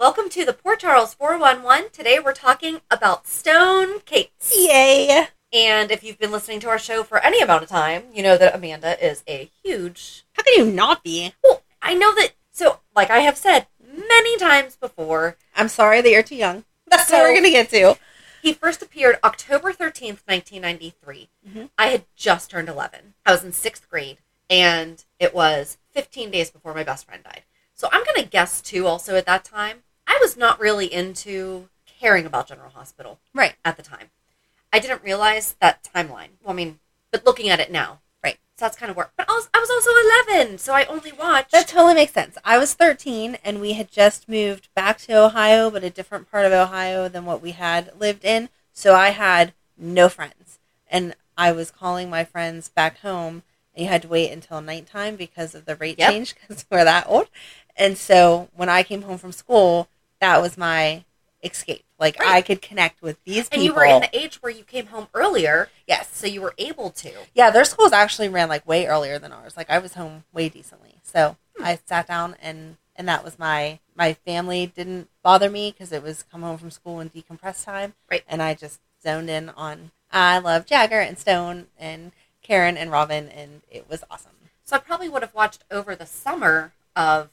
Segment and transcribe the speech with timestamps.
[0.00, 1.90] Welcome to the Port Charles 411.
[1.92, 4.50] Today we're talking about Stone Cates.
[4.56, 5.26] Yay.
[5.52, 8.38] And if you've been listening to our show for any amount of time, you know
[8.38, 10.24] that Amanda is a huge.
[10.32, 11.34] How can you not be?
[11.44, 12.30] Well, I know that.
[12.50, 16.64] So, like I have said many times before, I'm sorry that you're too young.
[16.86, 17.98] That's So- what we're going to get to.
[18.40, 21.28] he first appeared October 13th, 1993.
[21.46, 21.68] Mhm.
[21.76, 23.12] I had just turned 11.
[23.26, 24.16] I was in sixth grade,
[24.48, 27.42] and it was 15 days before my best friend died.
[27.74, 31.68] So I'm going to guess, too, also at that time, I was not really into
[32.00, 33.54] caring about General Hospital Right.
[33.64, 34.10] at the time.
[34.72, 36.30] I didn't realize that timeline.
[36.42, 36.80] Well, I mean,
[37.12, 38.00] but looking at it now.
[38.22, 38.38] Right.
[38.56, 39.10] So that's kind of where.
[39.16, 41.52] But I was, I was also 11, so I only watched.
[41.52, 42.36] That totally makes sense.
[42.44, 46.44] I was 13 and we had just moved back to Ohio, but a different part
[46.44, 48.48] of Ohio than what we had lived in.
[48.72, 50.58] So I had no friends.
[50.88, 53.44] And I was calling my friends back home,
[53.74, 56.10] and you had to wait until nighttime because of the rate Yep.
[56.10, 57.28] change because we're that old.
[57.76, 59.88] And so when I came home from school,
[60.20, 61.04] that was my
[61.42, 61.84] escape.
[61.98, 62.30] Like Right.
[62.30, 63.56] I could connect with these people.
[63.58, 66.10] and you were in the age where you came home earlier, yes.
[66.12, 67.12] so you were able to.
[67.34, 69.56] Yeah, their schools actually ran like way earlier than ours.
[69.56, 70.96] Like I was home way decently.
[71.02, 71.64] So hmm.
[71.64, 76.02] I sat down and and that was my my family didn't bother me because it
[76.02, 77.94] was come home from school and decompress time.
[78.10, 78.24] Right.
[78.28, 83.28] And I just zoned in on I love Jagger and Stone and Karen and Robin
[83.28, 84.32] and it was awesome.
[84.64, 87.30] So I probably would have watched over the summer of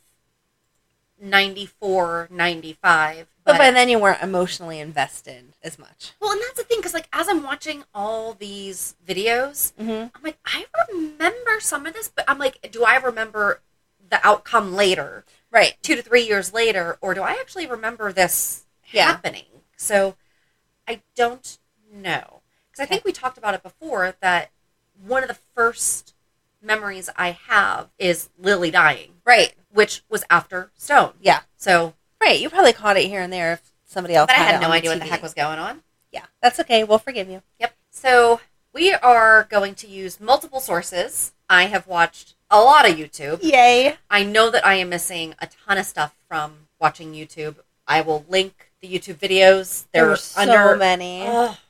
[1.19, 3.27] 94, 95.
[3.43, 6.11] But, But, by then you weren't emotionally invested as much.
[6.19, 10.07] well, and that's the thing, because like as I'm watching all these videos, Mm-hmm.
[10.15, 13.61] I'm like, I remember some of this, but I'm like, do I remember
[14.09, 15.75] the outcome later, Right.
[15.81, 19.05] two to three years later, or do I actually remember this Yeah.
[19.07, 19.45] happening?
[19.77, 20.15] So
[20.87, 21.57] I don't
[21.91, 22.41] know.
[22.71, 24.51] Because I think we talked about it before that
[25.05, 26.13] one of the first
[26.61, 29.53] memories I have is Lily dying, Right.
[29.71, 31.13] Which was after Stone.
[31.21, 31.41] Yeah.
[31.55, 32.39] So, Right.
[32.39, 34.89] You probably caught it here and there if somebody else but I had, no idea
[34.89, 35.83] what the heck was going on.
[36.11, 36.25] Yeah.
[36.41, 36.83] That's okay.
[36.83, 37.43] We'll forgive you.
[37.59, 37.75] Yep.
[37.91, 38.41] So
[38.73, 41.33] we are going to use multiple sources.
[41.49, 43.43] I have watched a lot of YouTube.
[43.43, 43.97] Yay.
[44.09, 47.57] I know that I am missing a ton of stuff from watching YouTube.
[47.87, 49.85] I will link the YouTube videos.
[49.93, 51.19] They're There's so under many.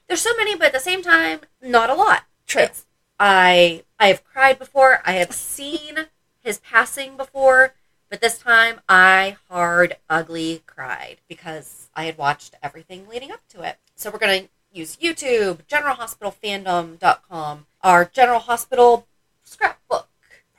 [0.08, 2.24] There's so many, but at the same time, not a lot.
[2.46, 2.64] True.
[2.64, 2.86] It's-
[3.20, 5.02] I I have cried before.
[5.06, 6.08] I have seen
[6.40, 7.74] his passing before,
[8.10, 13.62] but this time I hard ugly cried because I had watched everything leading up to
[13.64, 13.78] it.
[13.96, 19.08] So we're gonna use YouTube, GeneralHospitalFandom.com, our General Hospital
[19.44, 20.08] scrapbook,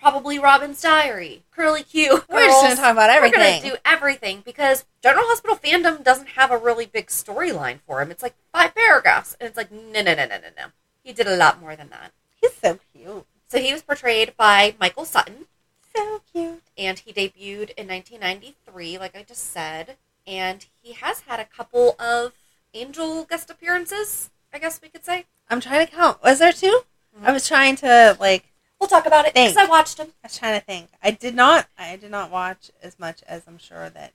[0.01, 2.23] probably Robin's Diary, Curly Q.
[2.29, 3.41] We're just gonna talk about everything.
[3.41, 8.01] We're gonna do everything because General Hospital fandom doesn't have a really big storyline for
[8.03, 8.11] him.
[8.11, 10.67] It's like five paragraphs, and it's like no, no, no, no, no, no.
[11.03, 12.13] He did a lot more than that.
[12.41, 13.27] He's so cute.
[13.49, 15.47] So he was portrayed by Michael Sutton,
[15.95, 16.63] So cute.
[16.79, 19.97] And he debuted in 1993, like I just said.
[20.27, 22.33] And he has had a couple of
[22.73, 25.25] angel guest appearances, I guess we could say.
[25.51, 26.23] I'm trying to count.
[26.23, 26.83] Was there 2
[27.17, 27.27] Mm-hmm.
[27.27, 28.45] I was trying to like.
[28.81, 30.09] We'll talk about it because I watched him.
[30.23, 30.91] I was trying to think.
[31.03, 31.67] I did not.
[31.77, 34.13] I did not watch as much as I'm sure that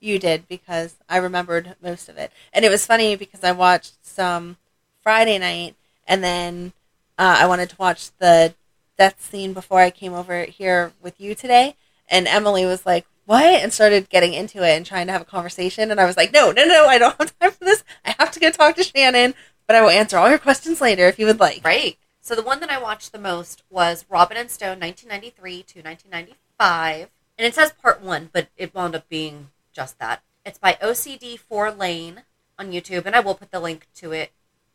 [0.00, 2.32] you did because I remembered most of it.
[2.52, 4.56] And it was funny because I watched some
[5.02, 5.74] Friday night,
[6.06, 6.72] and then
[7.18, 8.54] uh, I wanted to watch the
[8.96, 11.76] death scene before I came over here with you today.
[12.08, 15.26] And Emily was like, "What?" and started getting into it and trying to have a
[15.26, 15.90] conversation.
[15.90, 16.86] And I was like, "No, no, no!
[16.86, 17.84] I don't have time for this.
[18.04, 19.34] I have to go talk to Shannon."
[19.66, 21.64] But I will answer all your questions later if you would like.
[21.64, 21.98] Right.
[22.20, 27.10] So the one that I watched the most was Robin and Stone, 1993 to 1995.
[27.38, 30.22] And it says part one, but it wound up being just that.
[30.44, 32.22] It's by OCD4 Lane
[32.58, 34.32] on YouTube, and I will put the link to it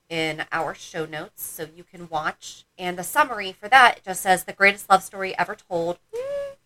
[0.10, 2.66] in our show notes so you can watch.
[2.78, 5.98] And the summary for that just says the greatest love story ever told.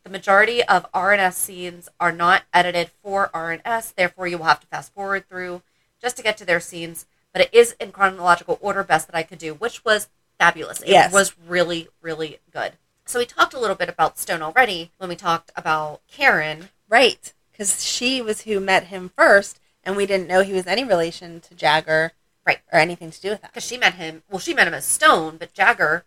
[0.05, 4.67] The majority of RNS scenes are not edited for RNS, therefore you will have to
[4.67, 5.63] fast forward through
[5.99, 7.07] just to get to their scenes.
[7.33, 10.07] But it is in chronological order, best that I could do, which was
[10.37, 10.81] fabulous.
[10.81, 11.11] It Yes.
[11.11, 12.73] was really, really good.
[13.05, 16.69] So we talked a little bit about Stone already when we talked about Karen.
[16.87, 20.83] Right, because she was who met him first, and we didn't know he was any
[20.83, 22.11] relation to Jagger,
[22.45, 22.59] Right.
[22.71, 23.51] or anything to do with that.
[23.53, 26.05] Because she met him, well, she met him as Stone, but Jagger.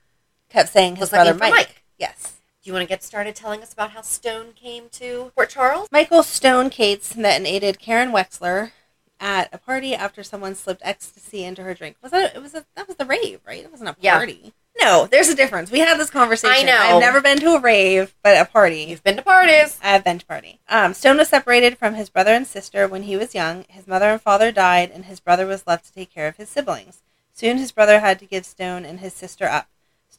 [0.48, 1.50] Kept saying his brother Mike.
[1.52, 1.82] Mike.
[1.98, 5.50] Yes, Do you want to get started telling us about how Stone came to Port
[5.50, 5.88] Charles?
[5.92, 8.72] Michael Stone Cates met and aided Karen Wexler
[9.20, 11.96] at a party after someone slipped ecstasy into her drink.
[12.02, 12.34] Was that?
[12.34, 13.62] It was a, that was the rave, right?
[13.64, 14.16] It wasn't a Yeah.
[14.16, 14.52] party.
[14.80, 15.70] No, there's a difference.
[15.72, 16.68] We had this conversation.
[16.68, 16.96] I know.
[16.96, 18.82] I've never been to a rave, but a party.
[18.82, 19.78] You've been to parties.
[19.82, 20.60] I have been to party.
[20.68, 23.64] Um, Stone was separated from his brother and sister when he was young.
[23.68, 26.48] His mother and father died, and his brother was left to take care of his
[26.48, 27.02] siblings.
[27.32, 29.68] Soon, his brother had to give Stone and his sister up.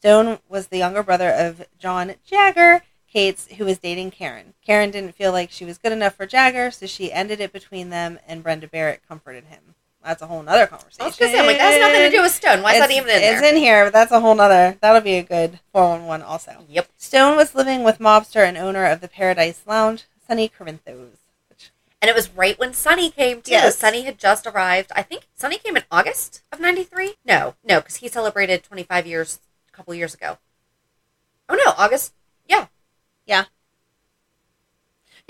[0.00, 2.82] Stone was the younger brother of John Jagger
[3.12, 4.54] Cates, who was dating Karen.
[4.64, 7.90] Karen didn't feel like she was good enough for Jagger, so she ended it between
[7.90, 9.60] them, and Brenda Barrett comforted him.
[10.02, 11.02] That's a whole nother conversation.
[11.02, 12.62] I was say, I'm like, that has nothing to do with Stone.
[12.62, 13.50] Why is that It's- even in It's there?
[13.54, 14.78] in here, but that's a whole nother.
[14.80, 16.64] That'll be a good 411 also.
[16.70, 16.88] Yep.
[16.96, 21.18] Stone was living with mobster and owner of the Paradise Lounge, Sonny Corinthos.
[21.50, 21.70] Which,
[22.00, 23.50] And it was right when Sonny came too.
[23.50, 23.76] Yes.
[23.76, 24.90] Sonny had just arrived.
[24.96, 27.16] I think Sonny came in August of '93.
[27.26, 29.40] No, no, because he celebrated 25 years
[29.80, 30.36] couple years ago.
[31.48, 32.12] Oh no, August.
[32.46, 32.66] Yeah,
[33.26, 33.44] yeah.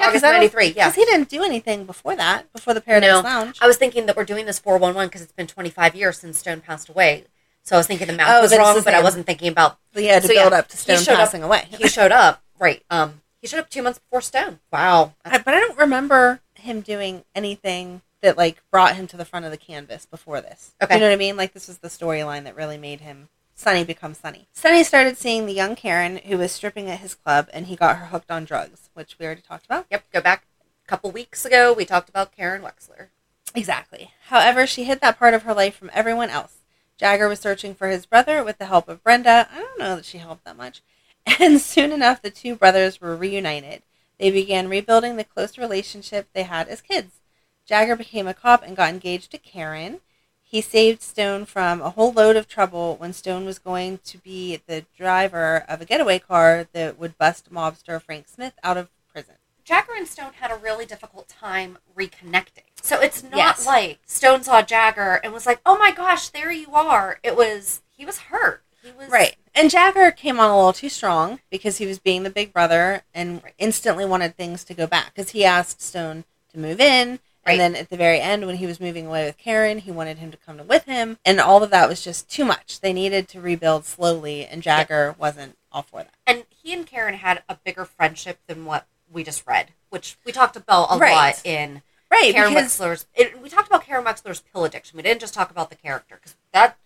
[0.00, 0.66] August '93.
[0.68, 0.72] Yeah.
[0.88, 3.58] Because he didn't do anything before that, before the Paradise No, Lounge.
[3.60, 6.62] I was thinking that we're doing this 411 because it's been 25 years since Stone
[6.62, 7.24] passed away.
[7.62, 9.78] So I was thinking the math Oh, was wrong, but I wasn't thinking about.
[9.94, 11.66] Had to So, build yeah, up to Stone showed up- passing away.
[11.70, 12.82] He showed up right.
[12.90, 14.58] Um, he showed up two months before Stone.
[14.72, 15.12] Wow.
[15.24, 19.44] I- but I don't remember him doing anything that like brought him to the front
[19.44, 20.74] of the canvas before this.
[20.82, 20.94] Okay.
[20.94, 21.36] You know what I mean?
[21.36, 23.28] Like this was the storyline that really made him
[23.60, 24.48] Sonny becomes Sonny.
[24.54, 27.98] Sonny started seeing the young Karen who was stripping at his club and he got
[27.98, 29.84] her hooked on drugs, which we already talked about.
[29.90, 30.04] Yep.
[30.14, 30.46] Go back
[30.82, 31.74] a couple weeks ago.
[31.74, 33.08] We talked about Karen Wexler.
[33.54, 34.12] Exactly.
[34.28, 36.60] However, she hid that part of her life from everyone else.
[36.96, 39.46] Jagger was searching for his brother with the help of Brenda.
[39.52, 40.82] I don't know that she helped that much.
[41.38, 43.82] And soon enough, the two brothers were reunited.
[44.18, 47.20] They began rebuilding the close relationship they had as kids.
[47.66, 50.00] Jagger became a cop and got engaged to Karen.
[50.50, 54.60] He saved Stone from a whole load of trouble when Stone was going to be
[54.66, 59.36] the driver of a getaway car that would bust mobster Frank Smith out of prison.
[59.62, 62.64] Jagger and Stone had a really difficult time reconnecting.
[62.82, 63.64] So it's not Yes.
[63.64, 67.82] like Stone saw Jagger and was like, "Oh my gosh, there you are." It was
[67.96, 68.64] he was hurt.
[68.82, 69.36] He was Right.
[69.54, 73.04] And Jagger came on a little too strong because he was being the big brother
[73.14, 77.20] and instantly wanted things to go back because he asked Stone to move in.
[77.46, 77.58] Right.
[77.58, 80.18] And then at the very end, when he was moving away with Karen, he wanted
[80.18, 81.18] him to come to with him.
[81.24, 82.80] And all of that was just too much.
[82.80, 86.12] They needed to rebuild slowly, and Jagger wasn't all for that.
[86.26, 90.32] And he and Karen had a bigger friendship than what we just read, which we
[90.32, 91.12] talked about a Right.
[91.12, 92.32] lot in Right.
[92.34, 93.06] Karen because Wexler's.
[93.14, 94.96] It, we talked about Karen Wexler's pill addiction.
[94.96, 96.76] We didn't just talk about the character because that.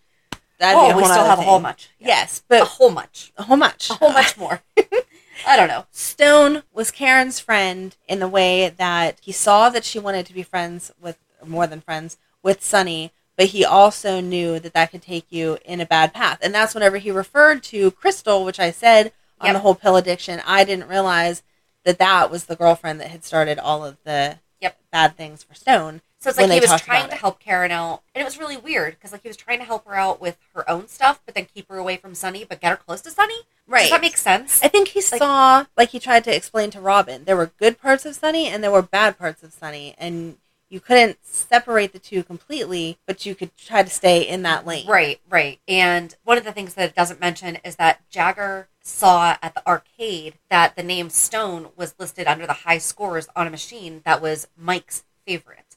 [0.59, 1.89] that'd oh, be a we still have a whole much.
[1.99, 2.07] Yeah.
[2.09, 3.33] Yes, a but whole much.
[3.35, 3.89] a whole much.
[3.89, 4.61] A whole much more.
[5.45, 5.85] I don't know.
[5.91, 10.43] Stone was Karen's friend in the way that he saw that she wanted to be
[10.43, 15.25] friends with more than friends with Sonny, but he also knew that that could take
[15.29, 16.39] you in a bad path.
[16.41, 19.53] And that's whenever he referred to Crystal, which I said on Yep.
[19.55, 21.43] the whole pill addiction, I didn't realize
[21.83, 24.77] that that was the girlfriend that had started all of the Yep.
[24.91, 26.01] bad things for Stone.
[26.25, 28.95] So it's like he was trying to help Karen out, and it was really weird
[28.95, 31.45] because like he was trying to help her out with her own stuff, but then
[31.53, 33.41] keep her away from Sonny, but get her close to Sonny.
[33.67, 33.81] Right.
[33.83, 34.59] Does that make sense?
[34.63, 37.79] I think he Like- saw, like he tried to explain to Robin, there were good
[37.79, 41.99] parts of Sonny and there were bad parts of Sonny, and you couldn't separate the
[41.99, 44.87] two completely, but you could try to stay in that lane.
[44.87, 45.59] Right, right.
[45.67, 49.67] And one of the things that it doesn't mention is that Jagger saw at the
[49.67, 54.23] arcade that the name Stone was listed under the high scores on a machine that
[54.23, 55.74] was Mike's favorite.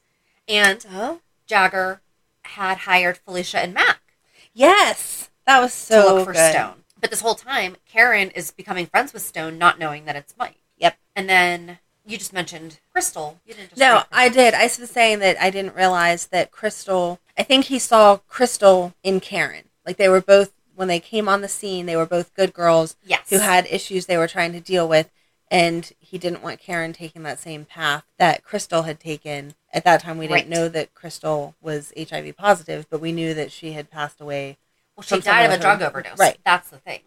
[0.49, 2.01] And Oh, Jagger
[2.43, 4.01] had hired Felicia and Mac
[4.55, 6.53] yes, that was to so look for good.
[6.53, 6.75] Stone.
[7.01, 10.57] But this whole time, Karen is becoming friends with Stone, not knowing that it's Mike.
[10.79, 10.97] Yep.
[11.15, 13.39] And then you just mentioned Crystal.
[13.47, 14.55] You didn't just No, I did.
[14.55, 17.21] I was saying that I didn't realize that Crystal.
[17.39, 19.65] I think he saw Crystal in Karen.
[19.87, 21.87] Like they were both when they came on the scene.
[21.87, 23.31] They were both good girls Yes.
[23.31, 25.09] who had issues they were trying to deal with,
[25.51, 29.55] and he didn't want Karen taking that same path that Crystal had taken.
[29.73, 30.49] At that time, we didn't Right.
[30.49, 34.59] know that Crystal was HIV positive, but we knew that she had passed away.
[34.97, 36.19] Well, she died of a drug overdose.
[36.19, 36.39] Right.
[36.45, 37.01] That's the thing.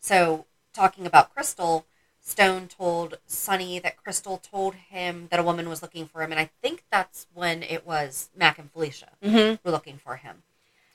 [0.00, 1.86] So, talking about Crystal,
[2.20, 6.40] Stone told Sonny that Crystal told him that a woman was looking for him, and
[6.40, 9.56] I think that's when it was Mac and Felicia Mm-hmm.
[9.62, 10.42] were looking for him.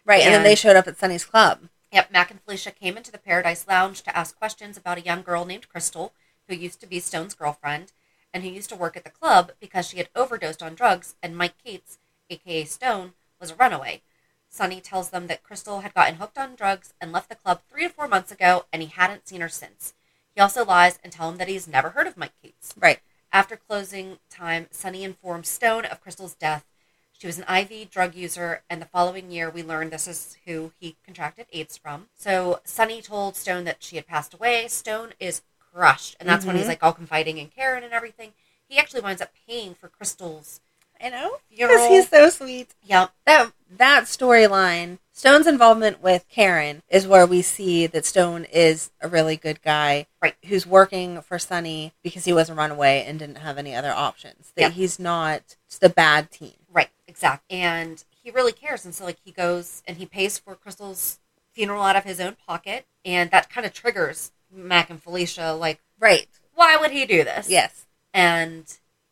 [0.06, 1.70] Right, and, then they showed up at Sonny's club.
[1.91, 5.22] Yep, Mac and Felicia came into the Paradise Lounge to ask questions about a young
[5.22, 6.13] girl named Crystal,
[6.50, 7.94] who used to be Stone's girlfriend,
[8.34, 11.38] and who used to work at the club because she had overdosed on drugs, and
[11.38, 14.01] Mike Cates, aka Stone, was a runaway.
[14.50, 17.88] Sonny tells them that Crystal had gotten hooked on drugs and left the club three
[17.88, 19.94] to four months ago, and he hadn't seen her since.
[20.36, 22.74] He also lies and tells him that he's never heard of Mike Cates.
[22.77, 23.00] Right.
[23.32, 26.65] After closing time, Sonny informs Stone of Crystal's death.
[27.12, 30.72] She was an IV drug user, and the following year, we learned this is who
[30.79, 32.08] he contracted AIDS from.
[32.15, 34.68] So Sonny told Stone that she had passed away.
[34.68, 35.41] Stone is
[35.79, 36.69] crushed, and that's when he's Mhm.
[36.69, 38.33] like all confiding in Karen and everything.
[38.67, 40.59] He actually winds up paying for Crystal's
[41.01, 41.38] I know.
[41.50, 41.77] funeral.
[41.77, 42.75] Because he's so sweet.
[42.83, 43.12] Yep.
[43.25, 49.07] that that storyline stone's involvement with karen is where we see that stone is a
[49.07, 50.36] really good guy Right.
[50.45, 54.51] who's working for sonny because he was a runaway and didn't have any other options
[54.55, 54.69] that Yeah.
[54.71, 57.57] he's not just a bad team Right, exactly.
[57.57, 58.83] And he really cares.
[58.86, 61.19] And so, like, he goes and he pays for Crystal's
[61.53, 62.86] funeral out of his own pocket.
[63.05, 67.50] And that kind of triggers Mac and Felicia, like, right why would he do this?
[67.50, 68.65] yes And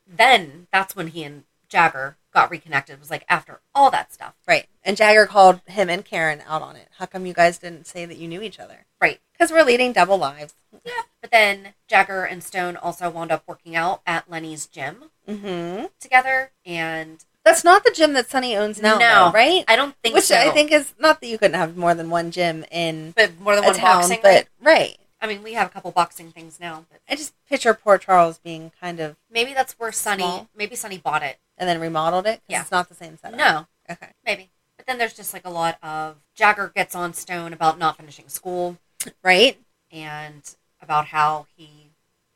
[0.06, 2.94] then that's when he and Jagger got reconnected.
[2.96, 4.34] It was like after all that stuff.
[4.48, 7.88] right and jagger called him and karen out on it how come you guys didn't
[7.88, 9.20] say that you knew each other Right.
[9.34, 10.54] because we're leading double lives
[10.86, 11.02] Yeah.
[11.22, 15.86] But then Jagger and Stone also wound up working out at Lenny's gym mm-hmm.
[16.00, 16.52] together.
[16.66, 20.16] And that's not the gym that sonny owns now No, though, right I don't think
[20.16, 20.36] which so.
[20.38, 23.56] i think is not that you couldn't have more than one gym in but more
[23.56, 24.20] than a one town boxing.
[24.22, 27.74] but right I mean, we have a couple boxing things now, but I just picture
[27.74, 30.48] Port Charles being kind of, maybe that's where Sonny, Small.
[30.56, 31.38] maybe Sonny bought it.
[31.58, 32.42] and then remodeled it.
[32.48, 32.62] Yeah.
[32.62, 33.38] it's not the same setup.
[33.38, 34.10] No, Okay.
[34.24, 34.50] maybe.
[34.78, 38.30] But then there's just like a lot of Jagger gets on Stone about not finishing
[38.30, 38.78] school
[39.24, 39.58] Right.
[39.92, 40.44] and
[40.82, 41.90] about how he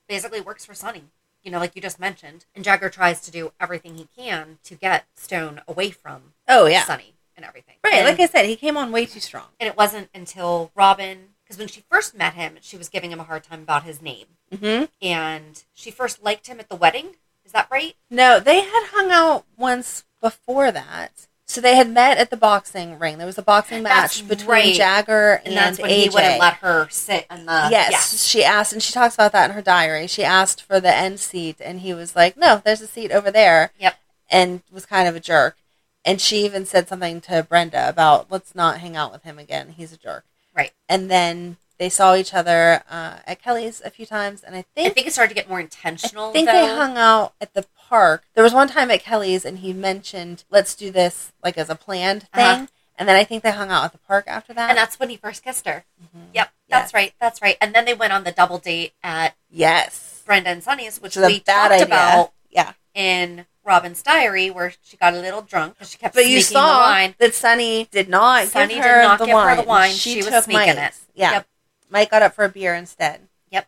[0.07, 1.03] basically works for Sonny.
[1.43, 2.45] You know, like you just mentioned.
[2.55, 6.83] And Jagger tries to do everything he can to get Stone away from Oh yeah.
[6.83, 7.75] Sonny and everything.
[7.83, 7.93] Right.
[7.95, 9.47] And, like I said, he came on way too strong.
[9.59, 13.19] and it wasn't until Robin, because when she first met him, she was giving him
[13.19, 14.27] a hard time about his name.
[14.53, 14.85] Mm-hmm.
[15.01, 17.17] And she first liked him at the wedding.
[17.45, 17.95] Is that right?
[18.09, 21.27] No, they had hung out once before that.
[21.45, 23.17] So they had met at the boxing ring.
[23.17, 24.73] There was a boxing That's match between right.
[24.73, 26.03] Jagger and, And, that's when AJ.
[26.03, 27.67] he wouldn't let her sit in the.
[27.69, 30.07] yes, she asked, and she talks about that in her diary.
[30.07, 33.29] She asked for the end seat, and he was like, "No, there's a seat over
[33.29, 33.95] there." Yep.
[34.29, 35.57] and was kind of a jerk.
[36.05, 39.73] And she even said something to Brenda about, "Let's not hang out with him again.
[39.75, 40.23] He's a jerk."
[40.55, 40.71] Right.
[40.89, 44.91] And then they saw each other uh, at Kelly's a few times, and I think
[44.91, 46.29] I think it started to get more intentional.
[46.29, 46.53] I think though.
[46.53, 48.23] they hung out at the park.
[48.35, 51.75] There was one time at Kelly's, and he mentioned, "Let's do this like as a
[51.75, 52.67] planned thing." Uh-huh.
[52.97, 54.69] And then I think they hung out at the park after that.
[54.69, 55.85] And that's when he first kissed her.
[56.03, 56.27] Mhm.
[56.35, 56.93] Yep, that's Yes.
[56.93, 57.13] right.
[57.19, 57.57] That's right.
[57.59, 61.39] And then they went on the double date at yes, Brenda and Sonny's, which we
[61.39, 61.85] talked idea.
[61.85, 66.21] about Yeah, in Robin's diary, where she got a little drunk because she kept but
[66.21, 67.15] sneaking you the saw wine.
[67.19, 69.57] that Sonny did not Sonny give did not the give her wine.
[69.57, 69.91] the wine.
[69.91, 70.97] She was took sneaking Mike's.
[70.99, 71.03] it.
[71.15, 71.47] Yeah, Yep.
[71.89, 73.27] Mike got up for a beer instead.
[73.51, 73.67] Yep.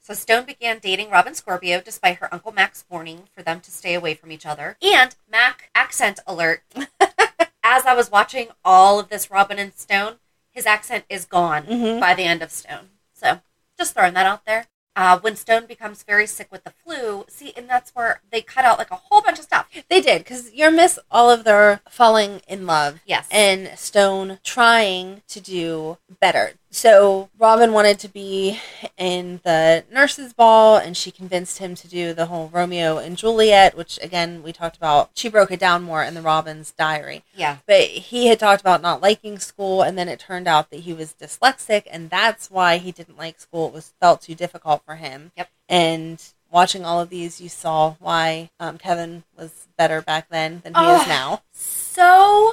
[0.00, 3.94] So Stone began dating Robin Scorpio despite her Uncle Mac's warning for them to stay
[3.94, 4.76] away from each other.
[4.82, 6.62] And Mac, accent alert.
[7.64, 10.16] As I was watching all of this Robin and Stone,
[10.52, 11.98] his accent is gone Mhm.
[12.00, 12.90] by the end of Stone.
[13.12, 13.40] So
[13.76, 14.66] just throwing that out there.
[14.96, 18.64] Uh, when Stone becomes very sick with the flu, see, and that's where they cut
[18.64, 19.68] out like a whole bunch of stuff.
[19.90, 23.28] They did because you miss all of their falling in love Yes.
[23.30, 26.52] and Stone trying to do better.
[26.76, 28.60] So Robin wanted to be
[28.98, 33.74] in the nurses' ball, and she convinced him to do the whole Romeo and Juliet,
[33.74, 35.08] which again we talked about.
[35.14, 37.24] She broke it down more in the Robin's diary.
[37.34, 37.56] yeah.
[37.66, 40.92] But he had talked about not liking school, and then it turned out that he
[40.92, 43.68] was dyslexic, and that's why he didn't like school.
[43.68, 45.32] It was felt too difficult for him.
[45.34, 45.48] Yep.
[45.70, 50.74] And watching all of these, you saw why um, Kevin was better back then than
[50.74, 51.00] he Oh.
[51.00, 51.40] is now.
[51.52, 52.52] So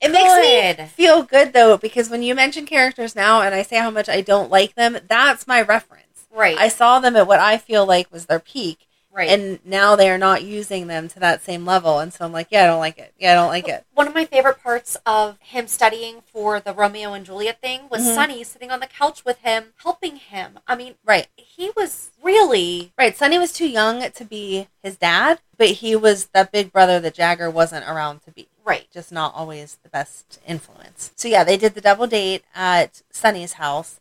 [0.00, 0.34] It makes
[0.78, 4.08] me feel good though because when you mention characters now and I say how much
[4.08, 6.26] I don't like them, that's my reference.
[6.30, 9.28] right, I saw them at what I feel like was their peak, right.
[9.30, 12.48] and now they are not using them to that same level, and so I'm like,
[12.50, 13.12] yeah, I don't like it.
[13.18, 13.84] Yeah, I don't like it.
[13.94, 18.02] One of my favorite parts of him studying for the Romeo and Juliet thing was
[18.02, 18.14] Mhm.
[18.14, 20.58] Sonny sitting on the couch with him, helping him.
[20.68, 21.26] I mean, Right.
[21.36, 23.16] he was really Right.
[23.16, 27.14] Sonny was too young to be his dad, but he was that big brother that
[27.14, 28.48] Jagger wasn't around to be.
[28.68, 28.86] Right.
[28.92, 31.12] Just not always the best influence.
[31.16, 34.00] So yeah, they did the double date at Sonny's house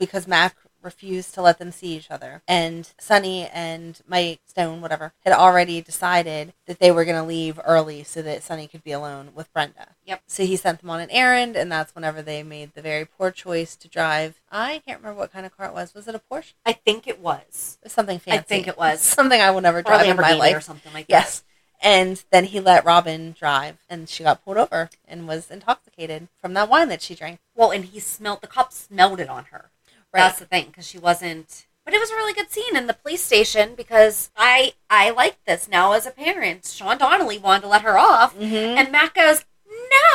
[0.00, 2.42] because Mac refused to let them see each other.
[2.48, 7.60] And Sonny and Mike Stone, whatever, had already decided that they were going to leave
[7.64, 9.94] early so that Sonny could be alone with Brenda.
[10.06, 10.22] Yep.
[10.26, 13.30] So he sent them on an errand, and that's whenever they made the very poor
[13.30, 14.40] choice to drive.
[14.50, 15.94] I can't remember what kind of car it was.
[15.94, 16.54] Was it a Porsche?
[16.64, 17.78] I think it was.
[17.82, 18.38] It was something fancy.
[18.38, 19.00] I think it was.
[19.20, 20.56] something I will never drive in my life.
[20.56, 21.44] or something like Yes.
[21.82, 26.52] And then he let Robin drive, and she got pulled over and was intoxicated from
[26.54, 27.40] that wine that she drank.
[27.54, 29.70] Well, and he smelled the cop smelled it on her.
[30.12, 30.20] Right.
[30.22, 31.66] That's the thing because she wasn't.
[31.84, 35.42] But it was a really good scene in the police station because I I like
[35.46, 36.66] this now as a parent.
[36.66, 38.76] Sean Donnelly wanted to let her off, Mhm.
[38.76, 39.44] and Mac goes,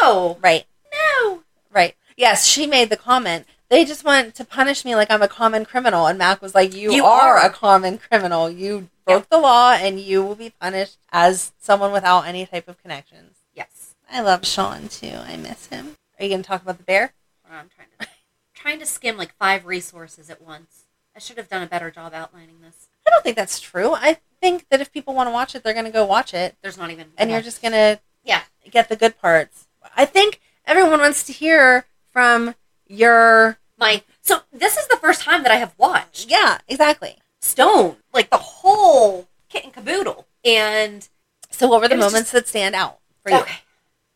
[0.01, 0.65] "No, Right.
[0.93, 1.95] no." Right.
[2.15, 3.47] Yes, she made the comment.
[3.69, 6.05] They just want to punish me like I'm a common criminal.
[6.07, 7.45] And Mac was like, You, You are, are.
[7.45, 8.49] a common criminal.
[8.49, 12.81] You broke the law and you will be punished as someone without any type of
[12.81, 13.37] connections.
[13.55, 13.95] Yes.
[14.11, 15.13] I love Sean too.
[15.25, 15.95] I miss him.
[16.19, 17.13] Are you going to talk about the bear?
[17.49, 18.07] I'm trying to
[18.53, 20.83] trying to skim like five resources at once.
[21.15, 22.87] I should have done a better job outlining this.
[23.07, 23.93] I don't think that's true.
[23.93, 26.55] I think that if people want to watch it, they're going to go watch it.
[26.61, 28.41] There's not even And you're just going to yeah.
[28.69, 29.67] get the good parts.
[29.95, 32.55] I think everyone wants to hear from
[32.87, 33.57] your.
[33.77, 37.17] My so this is the first time that I have watched Yeah, exactly.
[37.41, 40.27] Stone like the whole kit and caboodle.
[40.43, 41.07] And
[41.51, 43.37] So, what were the moments that stand out for you?
[43.37, 43.57] okay,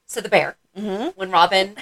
[0.07, 1.75] so the bear hmm when Robin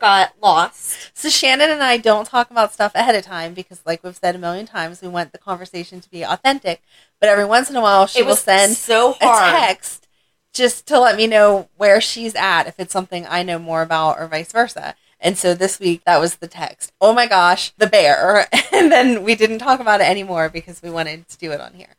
[0.00, 1.10] got lost.
[1.14, 4.34] So Shannon and I don't talk about stuff ahead of time because, like we've said
[4.34, 6.82] a million times, we want the conversation to be authentic.
[7.20, 10.06] But every once in a while, she will send so a text
[10.52, 14.18] just to let me know where she's at if it's something I know more about
[14.18, 14.94] or vice versa.
[15.20, 16.92] And so this week that was the text.
[17.00, 18.46] Oh my gosh, the bear.
[18.72, 21.74] And then we didn't talk about it anymore because we wanted to do it on
[21.74, 21.96] here.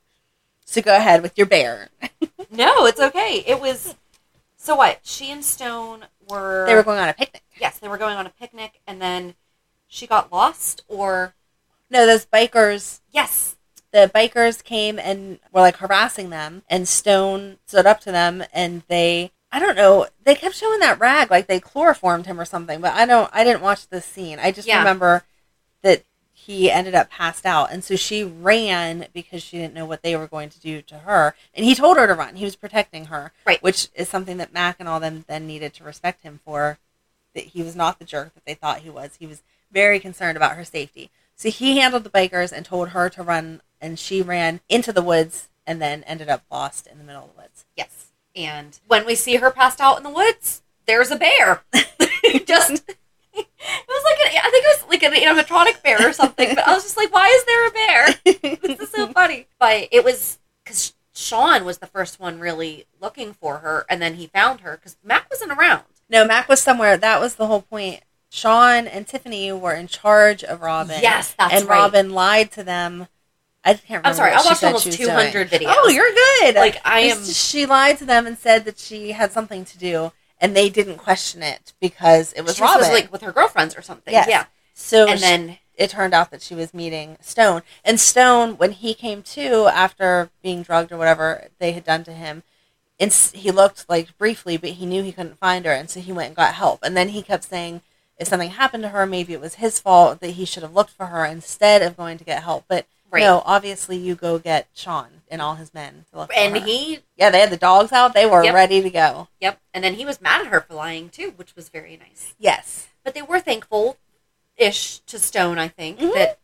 [0.65, 1.89] So go ahead with your bear.
[2.49, 3.43] No, it's okay.
[3.47, 3.95] It was
[4.57, 4.99] so what?
[5.03, 7.43] She and Stone were They were going on a picnic.
[7.59, 9.35] yes, they were going on a picnic, and then
[9.87, 10.83] she got lost.
[10.89, 11.33] Or
[11.89, 13.55] No, those bikers yes,
[13.91, 18.83] the bikers came and were like harassing them and stone stood up to them and
[18.87, 20.07] they i don't know.
[20.23, 23.43] They kept showing that rag like they chloroformed him or something but i don't i
[23.43, 24.39] didn't watch this scene.
[24.39, 24.79] I just Yeah.
[24.79, 25.23] remember
[25.81, 27.71] that he ended up passed out.
[27.71, 30.99] And so she ran because she didn't know what they were going to do to
[30.99, 31.35] her.
[31.53, 32.35] And he told her to run.
[32.35, 33.61] He was protecting her Right.
[33.61, 36.79] which is something that mac and all them then needed to respect him for
[37.35, 39.17] that he was not the jerk that they thought he was.
[39.19, 41.11] He was very concerned about her safety.
[41.35, 45.01] So he handled the bikers and told her to run and she ran into the
[45.03, 47.65] woods and then ended up lost in the middle of the woods.
[47.77, 48.07] Yes.
[48.35, 51.61] And when we see her passed out in the woods, there's a bear.
[52.45, 52.83] just
[53.33, 53.47] it
[53.87, 56.55] was like an, I think it was like an animatronic bear or something.
[56.55, 58.57] But I was just like, why is there a bear?
[58.67, 59.47] this is so funny.
[59.59, 64.15] But it was because Sean was the first one really looking for her, and then
[64.15, 65.83] he found her because Mac wasn't around.
[66.09, 70.41] no mac was somewhere that was the whole point sean and tiffany were in charge
[70.43, 71.77] of robin Yes, that's and right.
[71.79, 73.07] robin lied to them
[73.63, 75.61] i can't remember I'm sorry, I watched almost 200 doing.
[75.61, 75.73] videos.
[75.77, 79.31] oh you're good Like, I am- she lied to them and said that she had
[79.31, 83.11] something to do and they didn't question it because it was she robin to, like
[83.11, 84.11] with her girlfriends or something.
[84.11, 84.27] Yes.
[84.27, 87.61] Yeah, so and she- then it turned out that she was meeting Stone.
[87.85, 92.11] And Stone, when he came to after being drugged or whatever they had done to
[92.11, 92.43] him,
[92.99, 96.11] ins- he looked like briefly, but he knew he couldn't find her, and so he
[96.11, 96.79] went and got help.
[96.83, 97.81] And then he kept saying,
[98.17, 100.91] if something happened to her, maybe it was his fault that he should have looked
[100.91, 102.65] for her instead of going to get help.
[102.67, 103.19] But Right.
[103.21, 107.29] no, obviously you go get Sean and all his men to look and he yeah,
[107.29, 108.53] they had the dogs out; they were Yep.
[108.53, 109.27] ready to go.
[109.41, 109.59] Yep.
[109.73, 112.33] And then he was mad at her for lying too, which was very nice.
[112.39, 112.87] Yes.
[113.03, 113.97] But they were thankful
[114.57, 116.13] ish to Stone, I think, Mhm.
[116.13, 116.39] that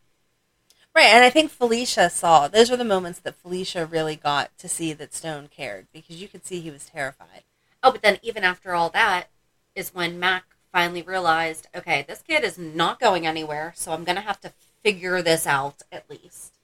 [0.94, 4.68] Right, and I think Felicia saw those were the moments that Felicia really got to
[4.68, 7.44] see that Stone cared because you could see he was terrified.
[7.82, 9.28] oh, but then even after all that
[9.76, 14.20] is when Mac finally realized, okay, this kid is not going anywhere, so I'm gonna
[14.22, 14.52] have to
[14.82, 16.57] figure this out at least.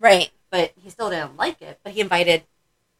[0.00, 0.30] Right.
[0.50, 1.80] But he still didn't like it.
[1.82, 2.44] But he invited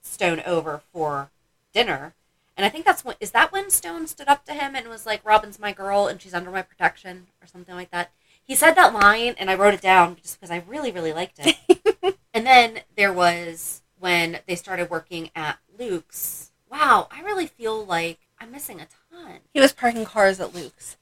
[0.02, 1.30] Stone over for
[1.72, 2.14] dinner.
[2.56, 5.06] And I think that's when is that when Stone stood up to him and was
[5.06, 8.10] like, Robin's my girl and she's under my protection or something like that.
[8.44, 11.38] He said that line and I wrote it down just because I really, really liked
[11.38, 12.16] it.
[12.34, 16.50] and then there was when they started working at Luke's.
[16.70, 19.40] Wow, I really feel like I'm missing a ton.
[19.52, 20.96] He was parking cars at Luke's,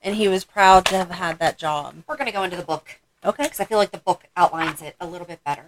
[0.00, 1.96] and he was proud to have had that job.
[2.06, 3.44] We're going to go into the book Okay.
[3.44, 5.66] because I feel like the book outlines it a little bit better,